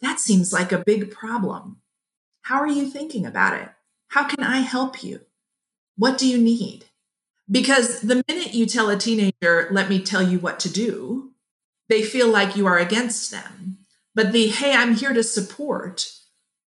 that 0.00 0.18
seems 0.18 0.50
like 0.50 0.72
a 0.72 0.82
big 0.82 1.10
problem. 1.10 1.82
How 2.40 2.58
are 2.58 2.66
you 2.66 2.86
thinking 2.86 3.26
about 3.26 3.60
it? 3.60 3.68
How 4.08 4.24
can 4.24 4.42
I 4.42 4.60
help 4.60 5.04
you? 5.04 5.20
What 5.96 6.16
do 6.16 6.26
you 6.26 6.38
need? 6.38 6.86
Because 7.50 8.00
the 8.00 8.24
minute 8.28 8.54
you 8.54 8.64
tell 8.64 8.88
a 8.88 8.96
teenager, 8.96 9.68
let 9.70 9.90
me 9.90 10.00
tell 10.00 10.22
you 10.22 10.38
what 10.38 10.58
to 10.60 10.72
do, 10.72 11.32
they 11.90 12.02
feel 12.02 12.28
like 12.28 12.56
you 12.56 12.66
are 12.66 12.78
against 12.78 13.30
them. 13.30 13.76
But 14.14 14.32
the, 14.32 14.48
hey, 14.48 14.74
I'm 14.74 14.94
here 14.94 15.12
to 15.12 15.22
support 15.22 16.10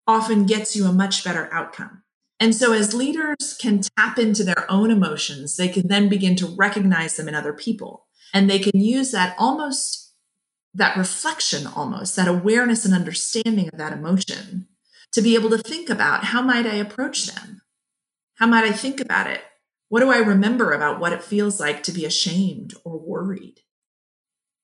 often 0.07 0.45
gets 0.45 0.75
you 0.75 0.85
a 0.85 0.93
much 0.93 1.23
better 1.23 1.49
outcome. 1.51 2.03
And 2.39 2.53
so, 2.53 2.73
as 2.73 2.93
leaders 2.93 3.55
can 3.59 3.81
tap 3.97 4.19
into 4.19 4.43
their 4.43 4.69
own 4.69 4.91
emotions, 4.91 5.55
they 5.55 5.69
can 5.69 5.87
then 5.87 6.09
begin 6.09 6.35
to 6.37 6.47
recognize 6.47 7.15
them 7.15 7.27
in 7.27 7.35
other 7.35 7.53
people. 7.53 8.07
And 8.33 8.49
they 8.49 8.59
can 8.59 8.79
use 8.79 9.11
that 9.11 9.35
almost, 9.39 10.13
that 10.73 10.97
reflection 10.97 11.65
almost, 11.65 12.15
that 12.17 12.27
awareness 12.27 12.83
and 12.83 12.93
understanding 12.93 13.69
of 13.71 13.79
that 13.79 13.93
emotion 13.93 14.67
to 15.13 15.21
be 15.21 15.35
able 15.35 15.49
to 15.49 15.57
think 15.57 15.89
about 15.89 16.25
how 16.25 16.41
might 16.41 16.65
I 16.65 16.75
approach 16.75 17.27
them? 17.27 17.61
How 18.35 18.47
might 18.47 18.65
I 18.65 18.73
think 18.73 18.99
about 18.99 19.27
it? 19.27 19.41
What 19.87 20.01
do 20.01 20.11
I 20.11 20.17
remember 20.17 20.73
about 20.73 20.99
what 20.99 21.13
it 21.13 21.23
feels 21.23 21.59
like 21.59 21.83
to 21.83 21.93
be 21.93 22.03
ashamed 22.03 22.73
or 22.83 22.99
worried? 22.99 23.61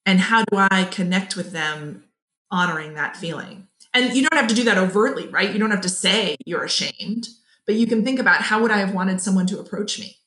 And 0.06 0.20
how 0.20 0.44
do 0.44 0.58
I 0.58 0.84
connect 0.84 1.38
with 1.38 1.54
them 1.54 2.04
honoring 2.50 2.96
that 2.96 3.16
feeling? 3.16 3.68
And 3.94 4.14
you 4.16 4.28
don't 4.28 4.40
have 4.40 4.50
to 4.50 4.56
do 4.56 4.64
that 4.66 4.78
overtly, 4.78 5.28
right? 5.28 5.52
You 5.52 5.60
don't 5.60 5.72
have 5.72 5.82
to 5.82 5.90
say 5.90 6.38
you're 6.46 6.64
ashamed, 6.64 7.28
but 7.66 7.76
you 7.76 7.88
can 7.88 8.04
think 8.04 8.20
about 8.20 8.42
how 8.42 8.62
would 8.62 8.72
I 8.72 8.78
have 8.78 8.94
wanted 8.94 9.22
someone 9.22 9.48
to 9.48 9.60
approach 9.60 10.00
me? 10.00 10.18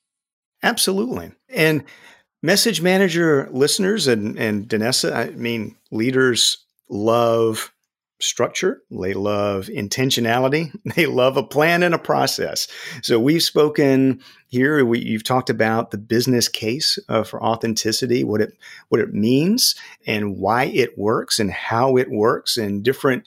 Absolutely. 0.61 1.31
And 1.49 1.83
message 2.43 2.81
manager 2.81 3.49
listeners 3.51 4.07
and, 4.07 4.37
and 4.37 4.67
Danessa, 4.67 5.13
I 5.13 5.29
mean, 5.31 5.75
leaders 5.91 6.65
love 6.89 7.71
structure. 8.19 8.81
They 8.89 9.13
love 9.13 9.67
intentionality. 9.67 10.73
They 10.95 11.05
love 11.05 11.35
a 11.35 11.43
plan 11.43 11.83
and 11.83 11.93
a 11.93 11.99
process. 11.99 12.67
So 13.01 13.19
we've 13.19 13.43
spoken 13.43 14.21
here. 14.47 14.85
We, 14.85 14.99
you've 14.99 15.23
talked 15.23 15.49
about 15.49 15.91
the 15.91 15.97
business 15.97 16.47
case 16.47 16.97
uh, 17.09 17.23
for 17.23 17.43
authenticity, 17.43 18.23
what 18.23 18.39
it 18.41 18.53
what 18.89 19.01
it 19.01 19.13
means, 19.13 19.75
and 20.07 20.37
why 20.37 20.65
it 20.65 20.97
works, 20.97 21.39
and 21.39 21.51
how 21.51 21.97
it 21.97 22.09
works, 22.09 22.55
and 22.55 22.83
different 22.83 23.25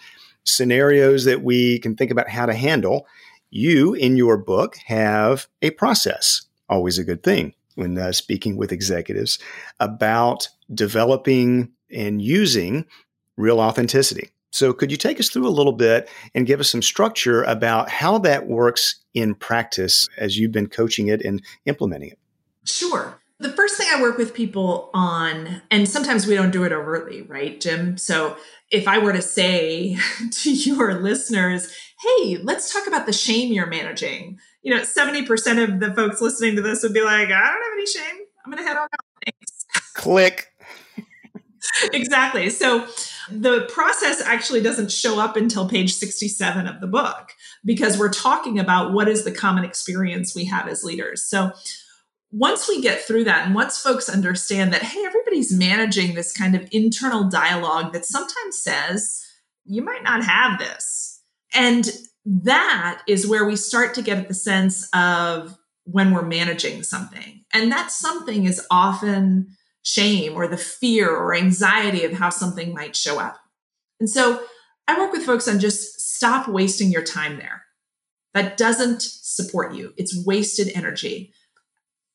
scenarios 0.49 1.25
that 1.25 1.43
we 1.43 1.79
can 1.79 1.97
think 1.97 2.11
about 2.11 2.29
how 2.29 2.47
to 2.47 2.55
handle. 2.55 3.07
You, 3.51 3.95
in 3.95 4.17
your 4.17 4.37
book, 4.37 4.77
have 4.87 5.47
a 5.63 5.71
process, 5.71 6.43
always 6.69 6.99
a 6.99 7.05
good 7.05 7.23
thing 7.23 7.55
when 7.75 7.97
uh, 7.97 8.13
speaking 8.13 8.57
with 8.57 8.73
executives 8.73 9.39
about 9.81 10.49
developing 10.73 11.71
and 11.91 12.21
using 12.21 12.85
real 13.37 13.61
authenticity. 13.61 14.31
So, 14.51 14.73
could 14.73 14.91
you 14.91 14.97
take 14.97 15.21
us 15.21 15.29
through 15.29 15.47
a 15.47 15.51
little 15.51 15.73
bit 15.73 16.09
and 16.35 16.47
give 16.47 16.61
us 16.61 16.71
some 16.71 16.83
structure 16.83 17.43
about 17.45 17.91
how 17.91 18.19
that 18.19 18.47
works 18.47 18.97
in 19.15 19.35
practice 19.35 20.09
as 20.17 20.39
you've 20.39 20.53
been 20.53 20.69
coaching 20.69 21.09
it 21.09 21.23
and 21.23 21.43
implementing 21.67 22.11
it? 22.11 22.19
Sure. 22.65 23.21
The 23.41 23.53
first 23.53 23.77
thing 23.77 23.87
I 23.93 24.03
work 24.03 24.19
with 24.19 24.35
people 24.35 24.91
on, 24.93 25.63
and 25.71 25.89
sometimes 25.89 26.27
we 26.27 26.35
don't 26.35 26.51
do 26.51 26.65
it 26.65 26.73
overtly, 26.73 27.23
right, 27.23 27.61
Jim? 27.61 27.97
So, 27.97 28.37
if 28.71 28.89
I 28.89 28.99
were 28.99 29.13
to 29.13 29.23
say 29.23 29.97
to 30.31 30.53
your 30.53 30.95
listeners, 31.01 31.73
hey, 32.01 32.39
let's 32.43 32.73
talk 32.73 32.87
about 32.87 33.07
the 33.07 33.13
shame 33.13 33.53
you're 33.53 33.67
managing, 33.67 34.39
you 34.63 34.75
know, 34.75 34.83
70% 34.83 35.63
of 35.63 35.81
the 35.81 35.95
folks 35.95 36.21
listening 36.21 36.57
to 36.57 36.63
this 36.63 36.83
would 36.83 36.93
be 36.93 37.01
like, 37.01 37.29
I 37.29 37.29
don't 37.29 37.41
have 37.41 37.73
any 37.75 37.87
shame. 37.87 38.27
I'm 38.45 38.53
going 38.53 38.63
to 38.63 38.69
head 38.69 38.77
on 38.77 38.85
out. 38.85 39.01
Thanks. 39.25 39.67
Click. 39.95 40.49
exactly. 41.93 42.51
So 42.51 42.87
the 43.31 43.63
process 43.73 44.21
actually 44.21 44.63
doesn't 44.63 44.91
show 44.91 45.21
up 45.21 45.37
until 45.37 45.69
page 45.69 45.95
67 45.95 46.67
of 46.67 46.81
the 46.81 46.87
book 46.87 47.33
because 47.65 47.99
we're 47.99 48.13
talking 48.13 48.59
about 48.59 48.93
what 48.93 49.09
is 49.09 49.25
the 49.25 49.33
common 49.33 49.65
experience 49.65 50.35
we 50.35 50.45
have 50.47 50.69
as 50.69 50.83
leaders. 50.83 51.25
So 51.25 51.53
once 52.31 52.69
we 52.69 52.81
get 52.81 53.01
through 53.01 53.25
that 53.25 53.47
and 53.47 53.55
once 53.55 53.81
folks 53.81 54.09
understand 54.09 54.73
that, 54.73 54.83
hey, 54.83 55.03
everybody's 55.05 55.53
managing 55.53 56.15
this 56.15 56.33
kind 56.33 56.55
of 56.55 56.69
internal 56.73 57.29
dialogue 57.29 57.93
that 57.93 58.05
sometimes 58.05 58.63
says, 58.63 59.25
you 59.65 59.83
might 59.83 60.03
not 60.03 60.25
have 60.25 60.59
this. 60.59 61.23
And 61.55 61.91
that 62.25 63.03
is 63.09 63.27
where 63.27 63.47
we 63.47 63.57
start 63.57 63.95
to 63.95 64.03
get 64.03 64.19
at 64.19 64.29
the 64.29 64.35
sense 64.35 64.89
of 64.95 65.57
when 65.85 66.13
we're 66.13 66.23
managing 66.23 66.83
something. 66.83 67.45
And 67.55 67.73
that 67.73 67.91
something 67.91 68.45
is 68.45 68.65
often 68.71 69.57
shame 69.83 70.35
or 70.35 70.47
the 70.47 70.59
fear 70.59 71.09
or 71.09 71.35
anxiety 71.35 72.05
of 72.05 72.13
how 72.13 72.29
something 72.29 72.75
might 72.75 72.95
show 72.95 73.19
up. 73.19 73.39
And 74.01 74.11
so 74.11 74.43
I 74.87 74.99
work 74.99 75.13
with 75.13 75.25
folks 75.25 75.49
on 75.49 75.59
just 75.59 76.01
stop 76.01 76.47
wasting 76.47 76.91
your 76.91 77.03
time 77.03 77.39
there. 77.39 77.65
That 78.35 78.59
doesn't 78.59 79.01
support 79.01 79.75
you, 79.75 79.95
it's 79.97 80.27
wasted 80.27 80.71
energy. 80.75 81.33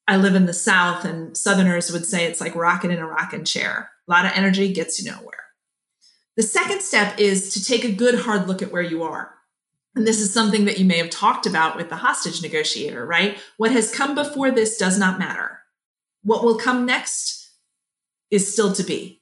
I 0.07 0.17
live 0.17 0.35
in 0.35 0.45
the 0.45 0.53
South, 0.53 1.05
and 1.05 1.35
Southerners 1.35 1.91
would 1.91 2.05
say 2.05 2.25
it's 2.25 2.41
like 2.41 2.55
rocking 2.55 2.91
in 2.91 2.99
a 2.99 3.07
rocking 3.07 3.45
chair. 3.45 3.89
A 4.07 4.11
lot 4.11 4.25
of 4.25 4.31
energy 4.35 4.73
gets 4.73 5.01
you 5.01 5.09
nowhere. 5.09 5.43
The 6.35 6.43
second 6.43 6.81
step 6.81 7.19
is 7.19 7.53
to 7.53 7.63
take 7.63 7.85
a 7.85 7.91
good 7.91 8.21
hard 8.21 8.47
look 8.47 8.61
at 8.61 8.71
where 8.71 8.81
you 8.81 9.03
are. 9.03 9.33
And 9.95 10.07
this 10.07 10.19
is 10.19 10.33
something 10.33 10.65
that 10.65 10.79
you 10.79 10.85
may 10.85 10.97
have 10.97 11.11
talked 11.11 11.45
about 11.45 11.77
with 11.77 11.89
the 11.89 11.97
hostage 11.97 12.41
negotiator, 12.41 13.05
right? 13.05 13.37
What 13.57 13.71
has 13.71 13.93
come 13.93 14.15
before 14.15 14.49
this 14.49 14.77
does 14.77 14.97
not 14.97 15.19
matter. 15.19 15.59
What 16.23 16.43
will 16.43 16.57
come 16.57 16.85
next 16.85 17.51
is 18.31 18.51
still 18.51 18.73
to 18.73 18.83
be. 18.83 19.21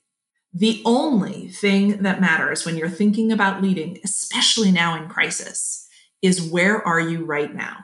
The 0.53 0.81
only 0.85 1.49
thing 1.49 2.03
that 2.03 2.21
matters 2.21 2.65
when 2.65 2.77
you're 2.77 2.89
thinking 2.89 3.31
about 3.31 3.61
leading, 3.61 3.99
especially 4.03 4.71
now 4.71 5.01
in 5.01 5.09
crisis, 5.09 5.87
is 6.21 6.41
where 6.41 6.85
are 6.85 6.99
you 6.99 7.25
right 7.25 7.53
now? 7.53 7.77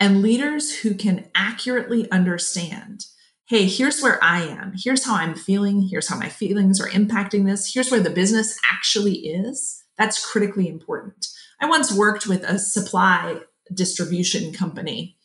And 0.00 0.22
leaders 0.22 0.78
who 0.78 0.94
can 0.94 1.30
accurately 1.34 2.10
understand 2.10 3.04
hey, 3.50 3.66
here's 3.66 4.00
where 4.00 4.22
I 4.22 4.42
am, 4.42 4.74
here's 4.76 5.04
how 5.04 5.16
I'm 5.16 5.34
feeling, 5.34 5.82
here's 5.82 6.06
how 6.06 6.16
my 6.16 6.28
feelings 6.28 6.80
are 6.80 6.88
impacting 6.90 7.46
this, 7.46 7.74
here's 7.74 7.90
where 7.90 7.98
the 7.98 8.08
business 8.08 8.56
actually 8.72 9.26
is, 9.26 9.82
that's 9.98 10.24
critically 10.24 10.68
important. 10.68 11.26
I 11.60 11.68
once 11.68 11.92
worked 11.92 12.28
with 12.28 12.44
a 12.44 12.60
supply 12.60 13.40
distribution 13.74 14.52
company. 14.52 15.16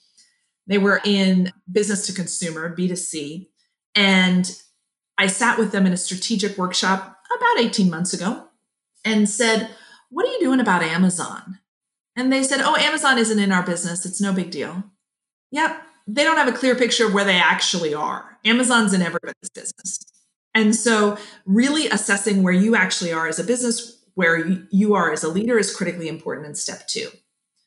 They 0.65 0.79
were 0.79 1.01
in 1.05 1.51
business 1.71 2.07
to 2.07 2.13
consumer, 2.13 2.75
B2C, 2.75 3.45
and 3.93 4.59
I 5.19 5.27
sat 5.27 5.59
with 5.59 5.71
them 5.71 5.85
in 5.85 5.93
a 5.93 5.97
strategic 5.97 6.57
workshop 6.57 7.19
about 7.37 7.63
18 7.63 7.91
months 7.91 8.11
ago 8.11 8.47
and 9.05 9.29
said, 9.29 9.69
What 10.09 10.25
are 10.25 10.31
you 10.31 10.39
doing 10.39 10.59
about 10.59 10.81
Amazon? 10.81 11.59
And 12.15 12.31
they 12.31 12.43
said, 12.43 12.61
Oh, 12.61 12.75
Amazon 12.77 13.17
isn't 13.17 13.39
in 13.39 13.51
our 13.51 13.63
business. 13.63 14.05
It's 14.05 14.21
no 14.21 14.33
big 14.33 14.51
deal. 14.51 14.83
Yep. 15.51 15.81
They 16.07 16.23
don't 16.23 16.37
have 16.37 16.47
a 16.47 16.57
clear 16.57 16.75
picture 16.75 17.07
of 17.07 17.13
where 17.13 17.25
they 17.25 17.37
actually 17.37 17.93
are. 17.93 18.37
Amazon's 18.45 18.93
in 18.93 19.01
everybody's 19.01 19.49
business. 19.53 19.99
And 20.53 20.75
so, 20.75 21.17
really 21.45 21.87
assessing 21.87 22.41
where 22.43 22.53
you 22.53 22.75
actually 22.75 23.11
are 23.11 23.27
as 23.27 23.39
a 23.39 23.43
business, 23.43 24.03
where 24.13 24.45
you 24.71 24.93
are 24.93 25.11
as 25.11 25.23
a 25.23 25.29
leader 25.29 25.57
is 25.57 25.75
critically 25.75 26.07
important 26.07 26.47
in 26.47 26.55
step 26.55 26.87
two. 26.87 27.09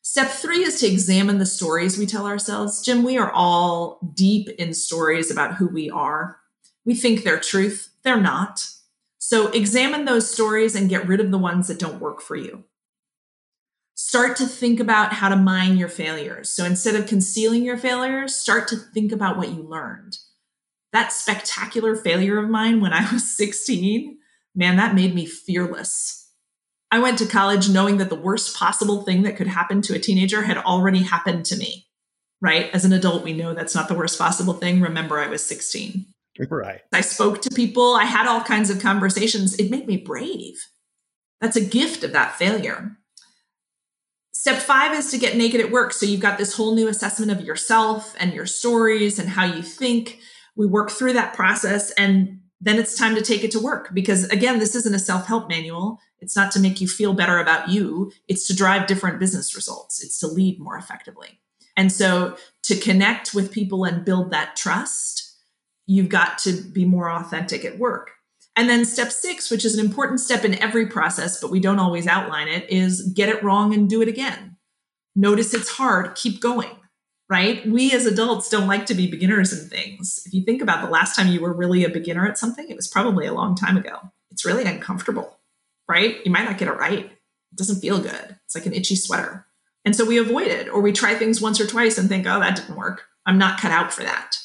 Step 0.03 0.29
three 0.29 0.63
is 0.63 0.81
to 0.81 0.87
examine 0.87 1.37
the 1.37 1.45
stories 1.45 1.99
we 1.99 2.07
tell 2.07 2.27
ourselves. 2.27 2.83
Jim, 2.83 3.03
we 3.03 3.19
are 3.19 3.31
all 3.31 4.01
deep 4.15 4.49
in 4.59 4.73
stories 4.73 5.31
about 5.31 5.57
who 5.57 5.69
we 5.69 5.91
are. 5.91 6.39
We 6.87 6.95
think 6.95 7.23
they're 7.23 7.39
truth, 7.39 7.91
they're 8.05 8.21
not. 8.21 8.67
So 9.19 9.49
examine 9.49 10.07
those 10.07 10.31
stories 10.31 10.75
and 10.75 10.89
get 10.89 11.07
rid 11.07 11.21
of 11.21 11.31
the 11.31 11.37
ones 11.37 11.69
that 11.69 11.79
don't 11.79 12.01
work 12.01 12.23
for 12.23 12.37
you. 12.37 12.65
Start 14.09 14.37
to 14.37 14.47
think 14.47 14.81
about 14.81 15.13
how 15.13 15.29
to 15.29 15.37
mine 15.37 15.77
your 15.77 15.91
failures. 15.91 16.49
So 16.49 16.65
instead 16.65 16.95
of 16.95 17.07
concealing 17.07 17.63
your 17.63 17.77
failures, 17.77 18.35
start 18.35 18.67
to 18.69 18.77
think 18.77 19.13
about 19.13 19.37
what 19.37 19.51
you 19.51 19.63
learned. 19.63 20.17
That 20.95 21.13
spectacular 21.13 21.95
failure 21.95 22.39
of 22.39 22.49
mine 22.49 22.81
when 22.81 22.95
I 22.95 23.07
was 23.13 23.31
16, 23.37 24.17
man, 24.55 24.79
that 24.79 24.95
made 24.95 25.15
me 25.15 25.27
fearless. 25.27 26.33
I 26.91 27.01
went 27.01 27.19
to 27.19 27.27
college 27.27 27.69
knowing 27.69 27.99
that 27.99 28.09
the 28.09 28.15
worst 28.15 28.57
possible 28.57 29.03
thing 29.03 29.25
that 29.25 29.37
could 29.37 29.47
happen 29.47 29.83
to 29.83 29.95
a 29.95 29.99
teenager 29.99 30.41
had 30.41 30.57
already 30.57 31.03
happened 31.03 31.45
to 31.45 31.59
me, 31.59 31.89
right? 32.41 32.71
As 32.73 32.87
an 32.87 32.95
adult, 32.95 33.25
we 33.25 33.35
know 33.35 33.53
that's 33.53 33.75
not 33.75 33.89
the 33.89 33.95
worst 33.95 34.19
possible 34.19 34.55
thing. 34.55 34.81
Remember, 34.81 35.19
I 35.19 35.29
was 35.29 35.45
16. 35.45 36.07
Right. 36.49 36.81
I 36.95 37.03
spoke 37.03 37.43
to 37.43 37.51
people, 37.51 37.93
I 37.93 38.05
had 38.05 38.27
all 38.27 38.41
kinds 38.41 38.71
of 38.71 38.81
conversations. 38.81 39.55
It 39.57 39.71
made 39.71 39.87
me 39.87 39.99
brave. 39.99 40.55
That's 41.43 41.57
a 41.57 41.61
gift 41.63 42.05
of 42.05 42.13
that 42.13 42.37
failure. 42.37 42.98
Step 44.39 44.63
five 44.63 44.95
is 44.95 45.11
to 45.11 45.19
get 45.19 45.37
naked 45.37 45.61
at 45.61 45.73
work. 45.73 45.93
So 45.93 46.07
you've 46.07 46.21
got 46.21 46.39
this 46.39 46.55
whole 46.55 46.77
new 46.77 46.87
assessment 46.87 47.33
of 47.33 47.41
yourself 47.41 48.15
and 48.21 48.33
your 48.33 48.47
stories 48.47 49.19
and 49.19 49.29
how 49.29 49.45
you 49.45 49.63
think. 49.63 50.21
We 50.55 50.65
work 50.65 50.93
through 50.93 51.15
that 51.15 51.35
process 51.35 51.91
and 51.99 52.39
then 52.61 52.79
it's 52.79 52.97
time 52.97 53.17
to 53.17 53.21
take 53.21 53.43
it 53.43 53.51
to 53.51 53.59
work 53.59 53.93
because 53.93 54.29
again 54.29 54.61
this 54.61 54.77
isn't 54.77 54.95
a 54.95 55.01
self-help 55.01 55.49
manual. 55.49 55.99
It's 56.21 56.37
not 56.37 56.53
to 56.53 56.61
make 56.61 56.81
you 56.81 56.87
feel 56.87 57.15
better 57.15 57.39
about 57.39 57.69
you. 57.69 58.13
It's 58.29 58.47
to 58.47 58.55
drive 58.55 58.87
different 58.87 59.19
business 59.19 59.57
results. 59.57 60.05
It's 60.05 60.21
to 60.21 60.29
lead 60.29 60.61
more 60.61 60.79
effectively. 60.79 61.41
And 61.77 61.91
so 61.91 62.37
to 62.63 62.77
connect 62.77 63.35
with 63.35 63.51
people 63.51 63.83
and 63.83 64.05
build 64.05 64.31
that 64.31 64.55
trust 64.55 65.35
you've 65.87 66.11
got 66.11 66.39
to 66.39 66.53
be 66.53 66.85
more 66.85 67.11
authentic 67.11 67.65
at 67.65 67.77
work 67.81 68.13
and 68.59 68.69
then 68.69 68.85
step 68.85 69.11
six 69.11 69.51
which 69.51 69.65
is 69.65 69.75
an 69.75 69.85
important 69.85 70.21
step 70.21 70.45
in 70.45 70.61
every 70.63 70.87
process 70.87 71.41
but 71.41 71.51
we 71.51 71.61
don't 71.61 71.79
always 71.79 72.07
outline 72.07 72.49
it 72.49 72.69
is 72.69 73.11
get 73.15 73.31
it 73.31 73.43
wrong 73.43 73.73
and 73.73 73.89
do 73.89 74.03
it 74.03 74.09
again 74.09 74.57
notice 75.17 75.55
it's 75.55 75.71
hard 75.71 76.15
keep 76.15 76.41
going 76.41 76.79
right? 77.29 77.67
We 77.67 77.93
as 77.93 78.07
adults 78.07 78.49
don't 78.49 78.67
like 78.67 78.87
to 78.87 78.95
be 78.95 79.11
beginners 79.11 79.53
in 79.53 79.69
things. 79.69 80.23
If 80.25 80.33
you 80.33 80.43
think 80.45 80.63
about 80.63 80.85
the 80.85 80.91
last 80.91 81.15
time 81.15 81.29
you 81.29 81.41
were 81.41 81.53
really 81.53 81.85
a 81.85 81.91
beginner 81.91 82.27
at 82.27 82.39
something, 82.39 82.69
it 82.69 82.77
was 82.77 82.89
probably 82.89 83.27
a 83.27 83.35
long 83.35 83.55
time 83.55 83.77
ago. 83.77 83.99
It's 84.31 84.47
really 84.47 84.65
uncomfortable, 84.65 85.39
right? 85.89 86.25
You 86.25 86.31
might 86.31 86.45
not 86.45 86.59
get 86.59 86.69
it 86.69 86.73
right. 86.73 87.05
It 87.05 87.57
doesn't 87.57 87.81
feel 87.81 87.99
good. 87.99 88.37
It's 88.45 88.55
like 88.55 88.67
an 88.67 88.73
itchy 88.73 88.97
sweater. 88.97 89.47
And 89.85 89.95
so 89.95 90.05
we 90.05 90.19
avoid 90.19 90.49
it 90.49 90.69
or 90.69 90.81
we 90.81 90.93
try 90.93 91.15
things 91.15 91.41
once 91.41 91.61
or 91.61 91.67
twice 91.67 91.99
and 91.99 92.09
think, 92.09 92.27
oh, 92.27 92.41
that 92.41 92.57
didn't 92.57 92.77
work. 92.77 93.05
I'm 93.27 93.39
not 93.39 93.61
cut 93.61 93.73
out 93.73 93.93
for 93.93 94.03
that. 94.03 94.37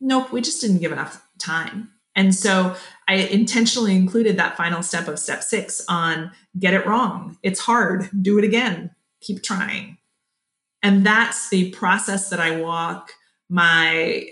Nope, 0.00 0.32
we 0.32 0.40
just 0.40 0.60
didn't 0.60 0.78
give 0.78 0.92
enough 0.92 1.26
time. 1.38 1.91
And 2.14 2.34
so 2.34 2.76
I 3.08 3.14
intentionally 3.14 3.94
included 3.96 4.36
that 4.36 4.56
final 4.56 4.82
step 4.82 5.08
of 5.08 5.18
step 5.18 5.42
six 5.42 5.82
on 5.88 6.30
get 6.58 6.74
it 6.74 6.86
wrong. 6.86 7.38
It's 7.42 7.60
hard. 7.60 8.10
Do 8.20 8.38
it 8.38 8.44
again. 8.44 8.90
Keep 9.20 9.42
trying. 9.42 9.98
And 10.82 11.06
that's 11.06 11.48
the 11.48 11.70
process 11.70 12.28
that 12.30 12.40
I 12.40 12.60
walk 12.60 13.12
my 13.48 14.26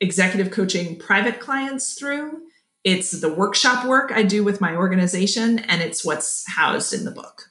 executive 0.00 0.50
coaching 0.50 0.98
private 0.98 1.40
clients 1.40 1.94
through. 1.94 2.40
It's 2.84 3.12
the 3.12 3.32
workshop 3.32 3.86
work 3.86 4.10
I 4.12 4.24
do 4.24 4.42
with 4.42 4.60
my 4.60 4.74
organization, 4.74 5.60
and 5.60 5.80
it's 5.80 6.04
what's 6.04 6.44
housed 6.50 6.92
in 6.92 7.04
the 7.04 7.12
book. 7.12 7.44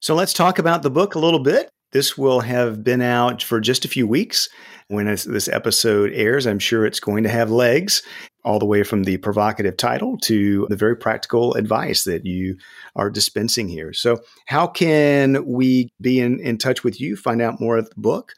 So 0.00 0.14
let's 0.14 0.32
talk 0.32 0.58
about 0.58 0.82
the 0.82 0.90
book 0.90 1.14
a 1.14 1.18
little 1.18 1.40
bit. 1.40 1.68
This 1.92 2.16
will 2.16 2.40
have 2.40 2.82
been 2.82 3.02
out 3.02 3.42
for 3.42 3.60
just 3.60 3.84
a 3.84 3.88
few 3.88 4.06
weeks. 4.06 4.48
When 4.88 5.06
this 5.06 5.48
episode 5.48 6.10
airs, 6.12 6.46
I'm 6.46 6.58
sure 6.58 6.84
it's 6.84 7.00
going 7.00 7.22
to 7.22 7.30
have 7.30 7.50
legs 7.50 8.02
all 8.44 8.58
the 8.58 8.66
way 8.66 8.82
from 8.82 9.04
the 9.04 9.16
provocative 9.18 9.76
title 9.76 10.18
to 10.24 10.66
the 10.68 10.76
very 10.76 10.96
practical 10.96 11.54
advice 11.54 12.04
that 12.04 12.26
you 12.26 12.56
are 12.96 13.08
dispensing 13.08 13.68
here. 13.68 13.92
So, 13.92 14.20
how 14.46 14.66
can 14.66 15.46
we 15.46 15.88
be 16.00 16.20
in, 16.20 16.40
in 16.40 16.58
touch 16.58 16.84
with 16.84 17.00
you, 17.00 17.16
find 17.16 17.40
out 17.40 17.60
more 17.60 17.78
of 17.78 17.88
the 17.88 18.00
book, 18.00 18.34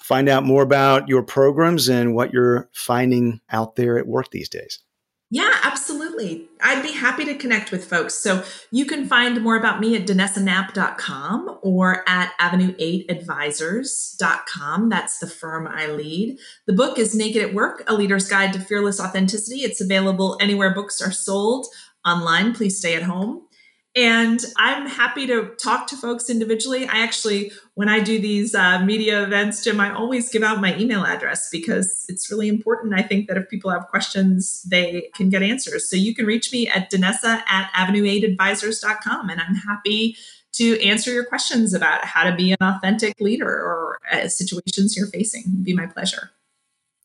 find 0.00 0.28
out 0.28 0.44
more 0.44 0.62
about 0.62 1.08
your 1.08 1.22
programs 1.22 1.88
and 1.88 2.14
what 2.14 2.32
you're 2.32 2.70
finding 2.72 3.40
out 3.50 3.76
there 3.76 3.98
at 3.98 4.06
work 4.06 4.30
these 4.30 4.48
days? 4.48 4.78
Yeah, 5.30 5.60
absolutely. 5.62 6.48
I'd 6.62 6.82
be 6.82 6.92
happy 6.92 7.26
to 7.26 7.34
connect 7.34 7.70
with 7.70 7.84
folks. 7.84 8.14
So 8.14 8.42
you 8.70 8.86
can 8.86 9.06
find 9.06 9.42
more 9.42 9.56
about 9.56 9.78
me 9.78 9.94
at 9.94 10.06
danessaknaupp.com 10.06 11.58
or 11.62 12.02
at 12.08 12.32
avenue8advisors.com. 12.40 14.88
That's 14.88 15.18
the 15.18 15.26
firm 15.26 15.68
I 15.68 15.88
lead. 15.88 16.38
The 16.66 16.72
book 16.72 16.98
is 16.98 17.14
Naked 17.14 17.42
at 17.42 17.52
Work, 17.52 17.84
A 17.88 17.94
Leader's 17.94 18.26
Guide 18.26 18.54
to 18.54 18.60
Fearless 18.60 19.00
Authenticity. 19.00 19.64
It's 19.64 19.82
available 19.82 20.38
anywhere 20.40 20.72
books 20.72 21.02
are 21.02 21.12
sold 21.12 21.66
online. 22.06 22.54
Please 22.54 22.78
stay 22.78 22.94
at 22.94 23.02
home. 23.02 23.47
And 23.98 24.44
I'm 24.56 24.86
happy 24.86 25.26
to 25.26 25.56
talk 25.60 25.88
to 25.88 25.96
folks 25.96 26.30
individually. 26.30 26.86
I 26.86 26.98
actually, 26.98 27.50
when 27.74 27.88
I 27.88 27.98
do 27.98 28.20
these 28.20 28.54
uh, 28.54 28.78
media 28.78 29.24
events, 29.24 29.64
Jim, 29.64 29.80
I 29.80 29.92
always 29.92 30.30
give 30.30 30.44
out 30.44 30.60
my 30.60 30.78
email 30.78 31.04
address 31.04 31.48
because 31.50 32.06
it's 32.08 32.30
really 32.30 32.46
important. 32.46 32.94
I 32.94 33.02
think 33.02 33.26
that 33.26 33.36
if 33.36 33.48
people 33.48 33.72
have 33.72 33.88
questions, 33.88 34.62
they 34.70 35.10
can 35.14 35.30
get 35.30 35.42
answers. 35.42 35.90
So 35.90 35.96
you 35.96 36.14
can 36.14 36.26
reach 36.26 36.52
me 36.52 36.68
at 36.68 36.92
Danessa 36.92 37.42
at 37.48 37.72
avenue8advisors.com. 37.72 39.30
And 39.30 39.40
I'm 39.40 39.56
happy 39.56 40.16
to 40.52 40.80
answer 40.80 41.12
your 41.12 41.24
questions 41.24 41.74
about 41.74 42.04
how 42.04 42.22
to 42.22 42.36
be 42.36 42.52
an 42.52 42.58
authentic 42.60 43.20
leader 43.20 43.50
or 43.50 43.98
uh, 44.12 44.28
situations 44.28 44.96
you're 44.96 45.08
facing. 45.08 45.42
It'd 45.42 45.64
be 45.64 45.74
my 45.74 45.86
pleasure. 45.86 46.30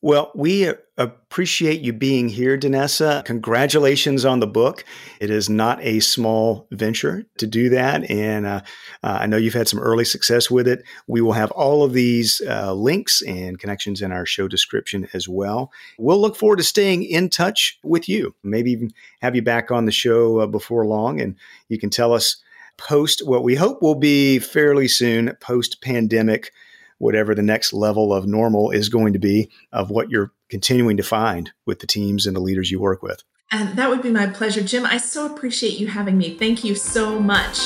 Well, 0.04 0.30
we 0.34 0.70
appreciate 0.98 1.80
you 1.80 1.94
being 1.94 2.28
here, 2.28 2.58
Danessa. 2.58 3.24
Congratulations 3.24 4.26
on 4.26 4.38
the 4.38 4.46
book. 4.46 4.84
It 5.18 5.30
is 5.30 5.48
not 5.48 5.80
a 5.80 6.00
small 6.00 6.66
venture 6.72 7.24
to 7.38 7.46
do 7.46 7.70
that. 7.70 8.10
And 8.10 8.44
uh, 8.44 8.60
uh, 9.02 9.16
I 9.22 9.26
know 9.26 9.38
you've 9.38 9.54
had 9.54 9.66
some 9.66 9.80
early 9.80 10.04
success 10.04 10.50
with 10.50 10.68
it. 10.68 10.84
We 11.06 11.22
will 11.22 11.32
have 11.32 11.50
all 11.52 11.84
of 11.84 11.94
these 11.94 12.42
uh, 12.46 12.74
links 12.74 13.22
and 13.22 13.58
connections 13.58 14.02
in 14.02 14.12
our 14.12 14.26
show 14.26 14.46
description 14.46 15.08
as 15.14 15.26
well. 15.26 15.72
We'll 15.98 16.20
look 16.20 16.36
forward 16.36 16.58
to 16.58 16.64
staying 16.64 17.04
in 17.04 17.30
touch 17.30 17.78
with 17.82 18.06
you, 18.06 18.34
maybe 18.42 18.72
even 18.72 18.92
have 19.22 19.34
you 19.34 19.40
back 19.40 19.70
on 19.70 19.86
the 19.86 19.90
show 19.90 20.40
uh, 20.40 20.46
before 20.46 20.84
long, 20.84 21.18
and 21.18 21.34
you 21.70 21.78
can 21.78 21.88
tell 21.88 22.12
us 22.12 22.36
post 22.76 23.26
what 23.26 23.42
we 23.42 23.54
hope 23.54 23.80
will 23.80 23.94
be 23.94 24.38
fairly 24.38 24.86
soon 24.86 25.34
post 25.40 25.80
pandemic 25.80 26.52
whatever 26.98 27.34
the 27.34 27.42
next 27.42 27.72
level 27.72 28.12
of 28.12 28.26
normal 28.26 28.70
is 28.70 28.88
going 28.88 29.12
to 29.12 29.18
be 29.18 29.50
of 29.72 29.90
what 29.90 30.10
you're 30.10 30.30
continuing 30.48 30.96
to 30.96 31.02
find 31.02 31.50
with 31.66 31.80
the 31.80 31.86
teams 31.86 32.26
and 32.26 32.36
the 32.36 32.40
leaders 32.40 32.70
you 32.70 32.80
work 32.80 33.02
with. 33.02 33.22
And 33.50 33.76
that 33.78 33.90
would 33.90 34.02
be 34.02 34.10
my 34.10 34.26
pleasure. 34.26 34.62
Jim, 34.62 34.86
I 34.86 34.98
so 34.98 35.26
appreciate 35.26 35.78
you 35.78 35.88
having 35.88 36.16
me. 36.18 36.36
Thank 36.36 36.64
you 36.64 36.74
so 36.74 37.20
much. 37.20 37.58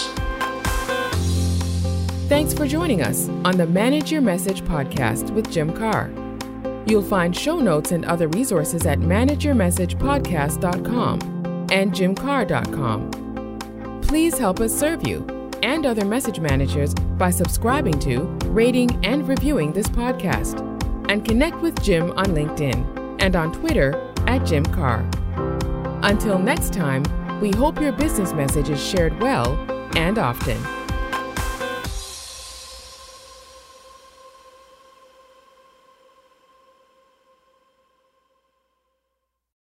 Thanks 2.29 2.53
for 2.53 2.67
joining 2.67 3.01
us 3.03 3.29
on 3.45 3.57
the 3.57 3.67
Manage 3.67 4.13
Your 4.13 4.21
Message 4.21 4.61
podcast 4.63 5.31
with 5.31 5.51
Jim 5.51 5.73
Karrh. 5.73 6.29
You'll 6.89 7.03
find 7.03 7.37
show 7.37 7.59
notes 7.59 7.91
and 7.93 8.05
other 8.05 8.29
resources 8.29 8.85
at 8.87 8.99
manageyourmessagepodcast.com 8.99 11.67
and 11.71 11.93
jimkarrh.com. 11.93 14.01
Please 14.03 14.39
help 14.39 14.61
us 14.61 14.79
serve 14.79 15.07
you 15.07 15.27
and 15.63 15.87
other 15.87 16.05
message 16.05 16.41
managers 16.41 16.95
by 16.95 17.31
subscribing 17.31 17.99
to, 18.01 18.21
rating, 18.47 19.05
and 19.05 19.27
reviewing 19.27 19.73
this 19.73 19.89
podcast. 19.89 20.65
And 21.11 21.25
connect 21.25 21.61
with 21.61 21.83
Jim 21.83 22.11
on 22.13 22.27
LinkedIn 22.27 23.17
and 23.21 23.35
on 23.35 23.53
Twitter 23.53 24.13
at 24.27 24.45
Jim 24.47 24.65
Karrh. 24.67 25.07
Until 26.03 26.39
next 26.39 26.73
time, 26.73 27.03
we 27.41 27.51
hope 27.51 27.81
your 27.81 27.93
business 27.93 28.33
message 28.33 28.69
is 28.69 28.83
shared 28.83 29.19
well 29.21 29.57
and 29.97 30.19
often. 30.19 30.78